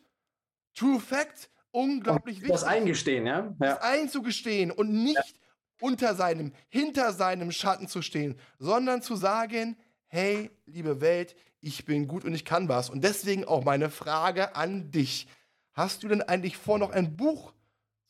[0.74, 2.52] True Fact, unglaublich wichtig.
[2.52, 3.38] Das eingestehen, ja?
[3.38, 3.54] ja.
[3.58, 5.22] Das einzugestehen und nicht ja
[5.84, 9.76] unter seinem, hinter seinem Schatten zu stehen, sondern zu sagen,
[10.06, 12.90] hey, liebe Welt, ich bin gut und ich kann was.
[12.90, 15.26] Und deswegen auch meine Frage an dich.
[15.72, 17.52] Hast du denn eigentlich vor, noch ein Buch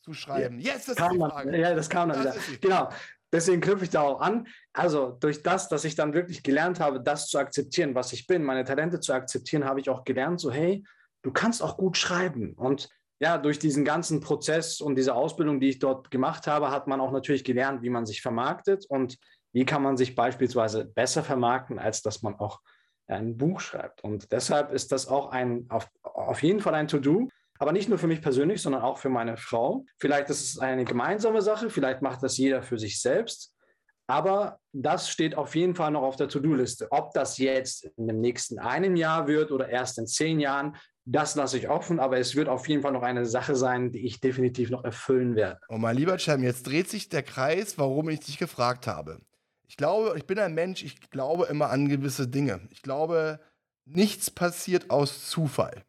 [0.01, 0.59] zu schreiben?
[0.59, 1.17] Ja, Jetzt ist die Frage.
[1.17, 2.59] Man, ja, das kam dann das wieder.
[2.59, 2.89] Genau.
[3.35, 4.47] Deswegen knüpfe ich da auch an.
[4.71, 8.43] Also durch das, dass ich dann wirklich gelernt habe, das zu akzeptieren, was ich bin,
[8.43, 10.85] meine Talente zu akzeptieren, habe ich auch gelernt, so hey,
[11.21, 12.53] du kannst auch gut schreiben.
[12.53, 12.87] Und
[13.19, 17.01] ja, durch diesen ganzen Prozess und diese Ausbildung, die ich dort gemacht habe, hat man
[17.01, 19.17] auch natürlich gelernt, wie man sich vermarktet und
[19.51, 22.61] wie kann man sich beispielsweise besser vermarkten, als dass man auch
[23.07, 24.01] ein Buch schreibt.
[24.01, 27.27] Und deshalb ist das auch ein, auf, auf jeden Fall ein To-Do,
[27.59, 29.85] aber nicht nur für mich persönlich, sondern auch für meine Frau.
[29.97, 33.53] Vielleicht ist es eine gemeinsame Sache, vielleicht macht das jeder für sich selbst.
[34.07, 36.87] Aber das steht auf jeden Fall noch auf der To-Do-Liste.
[36.91, 40.75] Ob das jetzt in dem nächsten einem Jahr wird oder erst in zehn Jahren,
[41.05, 44.05] das lasse ich offen, aber es wird auf jeden Fall noch eine Sache sein, die
[44.05, 45.59] ich definitiv noch erfüllen werde.
[45.67, 49.21] Und oh, mein lieber Cem, jetzt dreht sich der Kreis, warum ich dich gefragt habe.
[49.67, 52.61] Ich glaube, ich bin ein Mensch, ich glaube immer an gewisse Dinge.
[52.69, 53.39] Ich glaube,
[53.85, 55.83] nichts passiert aus Zufall.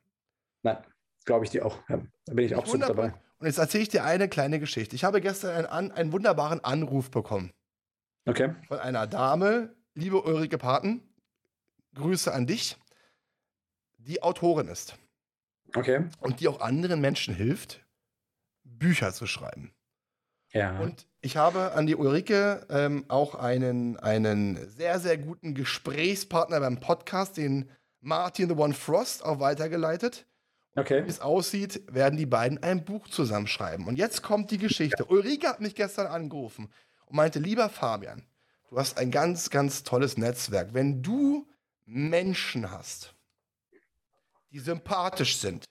[0.63, 0.79] Nein,
[1.27, 1.79] glaube ich dir auch.
[1.89, 3.13] Ja, da bin ich, ich absolut dabei.
[3.39, 4.97] Und jetzt erzähle ich dir eine kleine Geschichte.
[4.97, 7.53] Ich habe gestern einen, einen wunderbaren Anruf bekommen.
[8.25, 8.55] Okay.
[8.67, 11.03] Von einer Dame, liebe Ulrike Paten,
[11.95, 12.77] Grüße an dich,
[13.99, 14.97] die Autorin ist.
[15.75, 16.07] Okay.
[16.21, 17.85] Und die auch anderen Menschen hilft,
[18.65, 19.75] Bücher zu schreiben.
[20.53, 20.79] Ja.
[20.79, 26.81] Und ich habe an die Ulrike ähm, auch einen, einen sehr, sehr guten Gesprächspartner beim
[26.81, 27.71] Podcast, den
[28.01, 30.27] Martin The One Frost, auch weitergeleitet.
[30.77, 31.05] Okay.
[31.05, 33.87] Wie es aussieht, werden die beiden ein Buch zusammenschreiben.
[33.87, 35.07] Und jetzt kommt die Geschichte.
[35.07, 36.69] Ulrike hat mich gestern angerufen
[37.07, 38.27] und meinte, lieber Fabian,
[38.69, 40.75] du hast ein ganz, ganz tolles Netzwerk.
[40.75, 41.47] Wenn du
[41.87, 43.15] Menschen hast,
[44.53, 45.65] die sympathisch sind,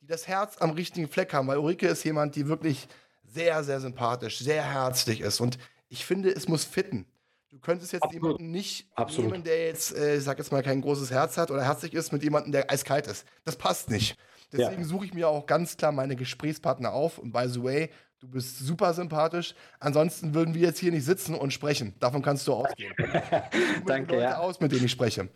[0.00, 2.88] die das Herz am richtigen Fleck haben, weil Ulrike ist jemand, die wirklich
[3.24, 5.40] sehr, sehr sympathisch, sehr herzlich ist.
[5.40, 7.06] Und ich finde, es muss fitten.
[7.50, 8.22] Du könntest jetzt Absolut.
[8.22, 9.32] jemanden nicht Absolut.
[9.32, 12.12] nehmen, der jetzt, äh, ich sag jetzt mal, kein großes Herz hat oder herzlich ist,
[12.12, 13.26] mit jemandem, der eiskalt ist.
[13.44, 14.16] Das passt nicht.
[14.52, 14.88] Deswegen ja.
[14.88, 17.18] suche ich mir auch ganz klar meine Gesprächspartner auf.
[17.18, 19.54] Und by the way, du bist super sympathisch.
[19.78, 21.94] Ansonsten würden wir jetzt hier nicht sitzen und sprechen.
[22.00, 22.92] Davon kannst du ausgehen.
[23.86, 24.14] Danke.
[24.14, 24.38] Leute ja.
[24.38, 25.28] aus, mit denen ich spreche.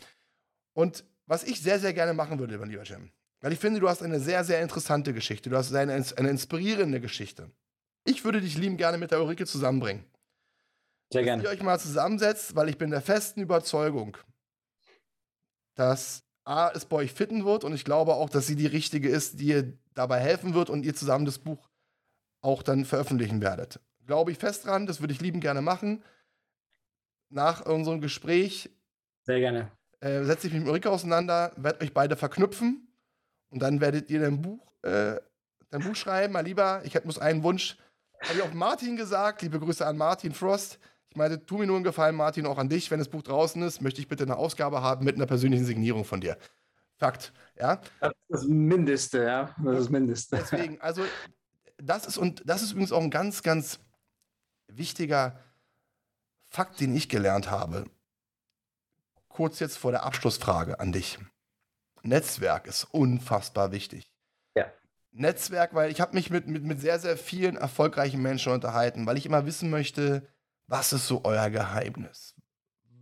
[0.73, 3.11] Und was ich sehr, sehr gerne machen würde, mein lieber Jim,
[3.41, 5.51] weil ich finde, du hast eine sehr, sehr interessante Geschichte.
[5.51, 7.51] Du hast eine, eine inspirierende Geschichte.
[8.05, 10.05] Ich würde dich lieben gerne mit der Ulrike zusammenbringen.
[11.13, 11.43] Sehr gerne.
[11.43, 14.17] Dass ihr euch mal zusammensetzt, weil ich bin der festen Überzeugung,
[15.77, 19.09] dass A, es bei euch fitten wird und ich glaube auch, dass sie die richtige
[19.09, 21.69] ist, die ihr dabei helfen wird und ihr zusammen das Buch
[22.43, 23.81] auch dann veröffentlichen werdet.
[24.07, 26.05] Glaube ich fest dran, das würde ich lieben gerne machen.
[27.31, 28.71] Nach unserem Gespräch.
[29.23, 29.71] Sehr gerne
[30.05, 32.87] äh, setze ich mich mit Ulrike auseinander, werde euch beide verknüpfen
[33.49, 35.17] und dann werdet ihr dein Buch, äh,
[35.71, 36.35] dein Buch schreiben.
[36.35, 37.79] Mal lieber, ich hätte muss einen Wunsch.
[38.21, 39.43] Habe ich auch Martin gesagt.
[39.43, 40.79] Liebe Grüße an Martin Frost.
[41.15, 42.91] Ich meinte, tu mir nur einen Gefallen, Martin, auch an dich.
[42.91, 46.05] Wenn das Buch draußen ist, möchte ich bitte eine Ausgabe haben mit einer persönlichen Signierung
[46.05, 46.37] von dir.
[46.97, 47.77] Fakt, ja.
[48.01, 49.55] Das ist das Mindeste, ja.
[49.59, 50.37] Das ist das Mindeste.
[50.37, 51.03] Deswegen, also,
[51.79, 53.79] das ist, und das ist übrigens auch ein ganz, ganz
[54.69, 55.41] wichtiger
[56.49, 57.87] Fakt, den ich gelernt habe
[59.35, 61.19] kurz jetzt vor der Abschlussfrage an dich.
[62.03, 64.11] Netzwerk ist unfassbar wichtig.
[64.57, 64.73] Ja.
[65.11, 69.17] Netzwerk, weil ich habe mich mit, mit, mit sehr, sehr vielen erfolgreichen Menschen unterhalten, weil
[69.17, 70.27] ich immer wissen möchte,
[70.67, 72.35] was ist so euer Geheimnis?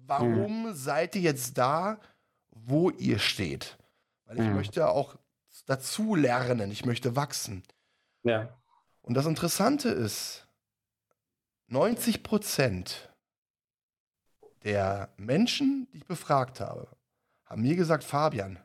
[0.06, 0.74] Warum mhm.
[0.74, 2.00] seid ihr jetzt da,
[2.50, 3.78] wo ihr steht?
[4.24, 4.54] Weil ich mhm.
[4.54, 5.16] möchte auch
[5.66, 7.62] dazu lernen, ich möchte wachsen.
[8.22, 8.48] Ja.
[9.02, 10.46] Und das Interessante ist,
[11.68, 13.10] 90 Prozent
[14.64, 16.88] der Menschen, die ich befragt habe,
[17.46, 18.58] haben mir gesagt, Fabian,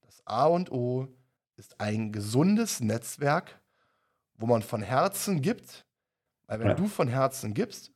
[0.00, 1.08] das A und O
[1.56, 3.60] ist ein gesundes Netzwerk,
[4.34, 5.86] wo man von Herzen gibt,
[6.46, 6.74] weil wenn ja.
[6.74, 7.92] du von Herzen gibst,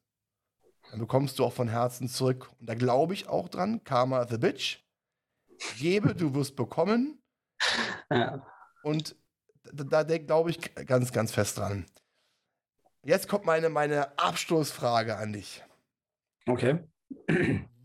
[0.92, 2.50] dann bekommst du auch von Herzen zurück.
[2.60, 4.84] Und da glaube ich auch dran, Karma the Bitch.
[5.78, 7.18] Gebe, du wirst bekommen.
[8.10, 8.46] Ja.
[8.82, 9.16] Und
[9.72, 11.86] da, da glaube ich ganz, ganz fest dran.
[13.04, 15.64] Jetzt kommt meine, meine Abschlussfrage an dich.
[16.46, 16.80] Okay.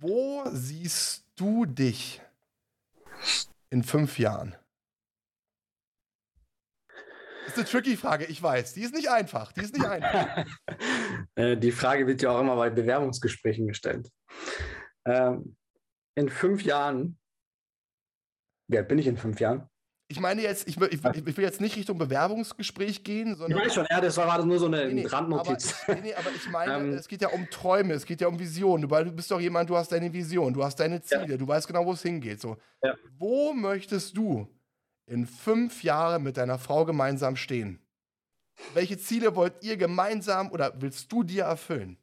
[0.02, 2.22] Wo siehst du dich
[3.70, 4.54] in fünf Jahren?
[7.48, 8.74] Das ist eine tricky Frage, ich weiß.
[8.74, 9.54] Die ist nicht einfach.
[9.54, 10.46] Die ist nicht einfach.
[11.36, 14.10] Äh, die Frage wird ja auch immer bei Bewerbungsgesprächen gestellt.
[15.06, 15.56] Ähm,
[16.16, 17.18] in fünf Jahren,
[18.72, 19.70] alt bin ich in fünf Jahren?
[20.10, 23.60] Ich meine jetzt, ich will, ich, ich will, jetzt nicht Richtung Bewerbungsgespräch gehen, sondern.
[23.60, 25.76] Ich weiß schon, ja, das war gerade nur so eine nee, nee, Randnotiz.
[25.88, 28.40] Aber, nee, aber ich meine, ähm, es geht ja um Träume, es geht ja um
[28.40, 28.88] Visionen.
[28.88, 31.38] Du, du bist doch jemand, du hast deine Vision, du hast deine Ziele, ja.
[31.38, 32.42] du weißt genau, wo es hingeht.
[32.42, 32.58] So.
[32.82, 32.96] Ja.
[33.18, 34.48] Wo möchtest du
[35.08, 37.80] in fünf Jahren mit deiner Frau gemeinsam stehen?
[38.74, 41.98] Welche Ziele wollt ihr gemeinsam oder willst du dir erfüllen?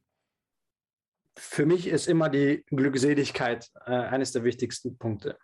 [1.36, 5.36] Für mich ist immer die Glückseligkeit äh, eines der wichtigsten Punkte.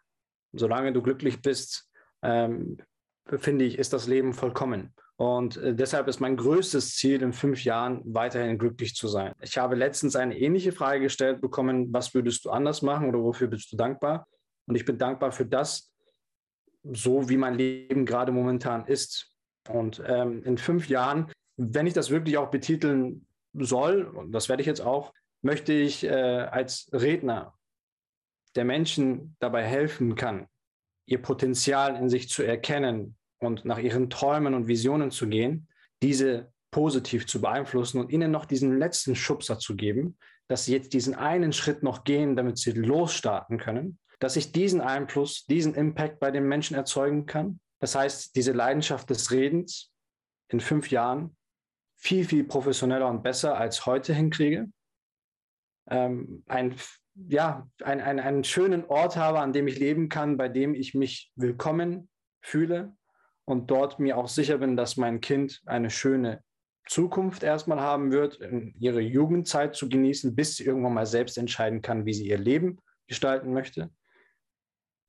[0.53, 1.89] Solange du glücklich bist,
[2.23, 2.79] ähm,
[3.27, 4.95] finde ich, ist das Leben vollkommen.
[5.17, 9.35] Und äh, deshalb ist mein größtes Ziel in fünf Jahren weiterhin glücklich zu sein.
[9.41, 13.49] Ich habe letztens eine ähnliche Frage gestellt bekommen, was würdest du anders machen oder wofür
[13.49, 14.27] bist du dankbar?
[14.67, 15.93] Und ich bin dankbar für das,
[16.83, 19.35] so wie mein Leben gerade momentan ist.
[19.69, 24.63] Und ähm, in fünf Jahren, wenn ich das wirklich auch betiteln soll, und das werde
[24.63, 25.13] ich jetzt auch,
[25.43, 27.55] möchte ich äh, als Redner
[28.57, 30.47] der Menschen dabei helfen kann,
[31.07, 35.69] ihr Potenzial in sich zu erkennen und nach ihren Träumen und Visionen zu gehen,
[36.03, 40.17] diese positiv zu beeinflussen und ihnen noch diesen letzten Schubser zu geben,
[40.49, 44.81] dass sie jetzt diesen einen Schritt noch gehen, damit sie losstarten können, dass ich diesen
[44.81, 47.59] Einfluss, diesen Impact bei den Menschen erzeugen kann.
[47.81, 49.93] Das heißt, diese Leidenschaft des Redens
[50.49, 51.37] in fünf Jahren
[51.97, 54.71] viel, viel professioneller und besser als heute hinkriege.
[55.89, 56.77] Ähm, ein
[57.29, 60.95] ja, ein, ein, einen schönen Ort habe, an dem ich leben kann, bei dem ich
[60.95, 62.09] mich willkommen
[62.41, 62.97] fühle
[63.45, 66.43] und dort mir auch sicher bin, dass mein Kind eine schöne
[66.87, 68.41] Zukunft erstmal haben wird,
[68.79, 72.79] ihre Jugendzeit zu genießen, bis sie irgendwann mal selbst entscheiden kann, wie sie ihr Leben
[73.07, 73.91] gestalten möchte.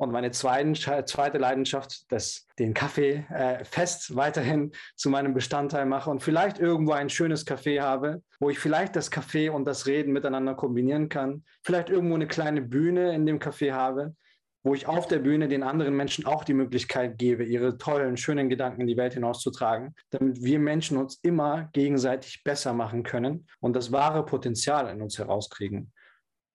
[0.02, 6.24] Und meine zweite Leidenschaft, das, den Kaffee äh, fest weiterhin zu meinem Bestandteil mache und
[6.24, 10.56] vielleicht irgendwo ein schönes Café habe, wo ich vielleicht das Kaffee und das Reden miteinander
[10.56, 11.44] kombinieren kann.
[11.62, 14.16] Vielleicht irgendwo eine kleine Bühne in dem Café habe,
[14.64, 18.50] wo ich auf der Bühne den anderen Menschen auch die Möglichkeit gebe, ihre tollen, schönen
[18.50, 23.76] Gedanken in die Welt hinauszutragen, damit wir Menschen uns immer gegenseitig besser machen können und
[23.76, 25.94] das wahre Potenzial in uns herauskriegen.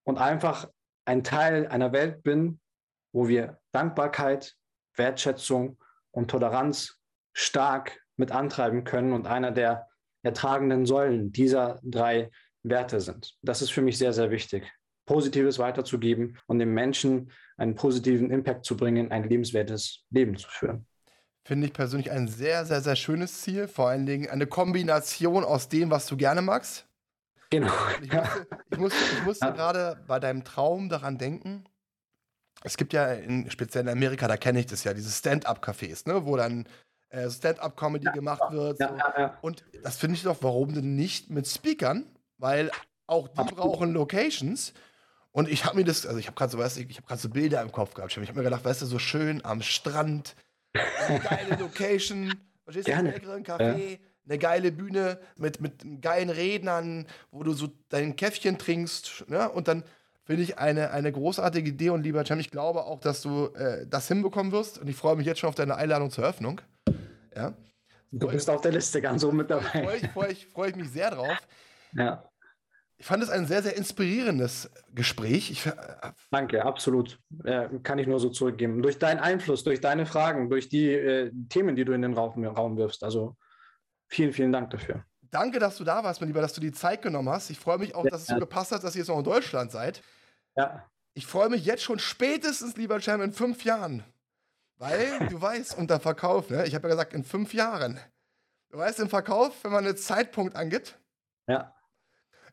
[0.03, 0.69] Und einfach
[1.05, 2.59] ein Teil einer Welt bin,
[3.17, 4.57] wo wir Dankbarkeit,
[4.95, 5.79] Wertschätzung
[6.11, 7.01] und Toleranz
[7.33, 9.89] stark mit antreiben können und einer der
[10.23, 12.31] ertragenden Säulen dieser drei
[12.63, 13.35] Werte sind.
[13.41, 14.71] Das ist für mich sehr, sehr wichtig.
[15.07, 20.87] Positives weiterzugeben und den Menschen einen positiven Impact zu bringen, ein lebenswertes Leben zu führen.
[21.47, 23.67] Finde ich persönlich ein sehr, sehr, sehr schönes Ziel.
[23.67, 26.87] Vor allen Dingen eine Kombination aus dem, was du gerne magst.
[27.49, 27.73] Genau.
[28.03, 29.53] Ich musste, ich musste, ich musste ja.
[29.53, 31.65] gerade bei deinem Traum daran denken,
[32.67, 36.27] es gibt ja in, speziell in Amerika, da kenne ich das ja, diese Stand-up-Cafés, ne,
[36.27, 36.67] wo dann
[37.11, 38.81] äh, Stand-up-Comedy ja, gemacht wird.
[38.81, 39.21] Ja, so.
[39.21, 42.07] ja, Und das finde ich doch, warum denn nicht mit Speakern?
[42.39, 42.71] Weil
[43.07, 44.75] auch die brauchen Locations.
[45.31, 47.21] Und ich habe mir das, also ich habe gerade so, weißt du, ich habe gerade
[47.21, 48.11] so Bilder im Kopf gehabt.
[48.11, 50.35] Ich habe mir gedacht, weißt du, so schön am Strand,
[51.07, 57.07] eine geile Location, verstehst du, einen leckeren Kaffee, eine geile Bühne mit, mit geilen Rednern,
[57.31, 59.49] wo du so dein Käffchen trinkst, ne?
[59.51, 59.85] Und dann
[60.27, 63.87] Finde ich eine, eine großartige Idee und lieber Cem, ich glaube auch, dass du äh,
[63.87, 66.61] das hinbekommen wirst und ich freue mich jetzt schon auf deine Einladung zur Eröffnung.
[67.37, 67.55] Ja.
[68.11, 69.85] Du bist auf der Liste ganz oben mit dabei.
[69.85, 71.39] Freue ich, freu ich, freu ich mich sehr drauf.
[71.93, 72.29] Ja.
[72.99, 75.53] Ich fand es ein sehr, sehr inspirierendes Gespräch.
[75.53, 75.73] Ich, äh,
[76.33, 77.21] Danke, absolut.
[77.45, 78.83] Äh, kann ich nur so zurückgeben.
[78.83, 82.45] Durch deinen Einfluss, durch deine Fragen, durch die äh, Themen, die du in den Raum,
[82.45, 83.05] Raum wirfst.
[83.05, 83.37] Also
[84.09, 85.05] vielen, vielen Dank dafür.
[85.31, 87.51] Danke, dass du da warst, mein Lieber, dass du die Zeit genommen hast.
[87.51, 89.71] Ich freue mich auch, dass es so gepasst hat, dass ihr jetzt noch in Deutschland
[89.71, 90.03] seid.
[90.57, 90.89] Ja.
[91.15, 94.05] Ich freue mich jetzt schon spätestens, lieber Cem, in fünf Jahren.
[94.79, 96.67] Weil, du weißt, unter Verkauf, ne?
[96.67, 97.99] ich habe ja gesagt, in fünf Jahren.
[98.71, 100.99] Du weißt, im Verkauf, wenn man einen Zeitpunkt angibt.
[101.47, 101.73] Ja.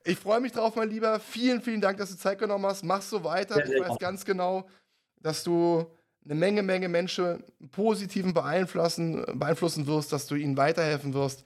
[0.05, 1.19] Ich freue mich drauf, mein Lieber.
[1.19, 2.83] Vielen, vielen Dank, dass du Zeit genommen hast.
[2.83, 3.57] Mach so weiter.
[3.59, 4.67] Ja, ich weiß ganz genau,
[5.17, 5.85] dass du
[6.25, 11.45] eine Menge, Menge Menschen positiven beeinflussen, beeinflussen wirst, dass du ihnen weiterhelfen wirst.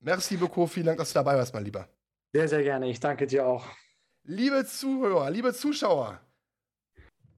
[0.00, 0.70] Merci beaucoup.
[0.70, 1.88] Vielen Dank, dass du dabei warst, mein Lieber.
[2.32, 2.88] Sehr, sehr gerne.
[2.88, 3.64] Ich danke dir auch.
[4.30, 6.20] Liebe Zuhörer, liebe Zuschauer,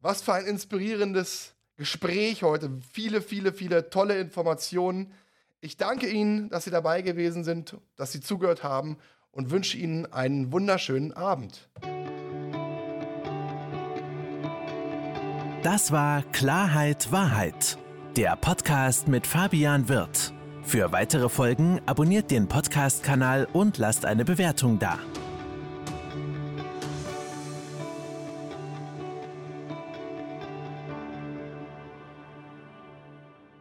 [0.01, 2.81] was für ein inspirierendes Gespräch heute.
[2.93, 5.13] Viele, viele, viele tolle Informationen.
[5.61, 8.97] Ich danke Ihnen, dass Sie dabei gewesen sind, dass Sie zugehört haben
[9.31, 11.69] und wünsche Ihnen einen wunderschönen Abend.
[15.63, 17.79] Das war Klarheit Wahrheit,
[18.17, 20.33] der Podcast mit Fabian Wirth.
[20.65, 24.99] Für weitere Folgen abonniert den Podcast-Kanal und lasst eine Bewertung da.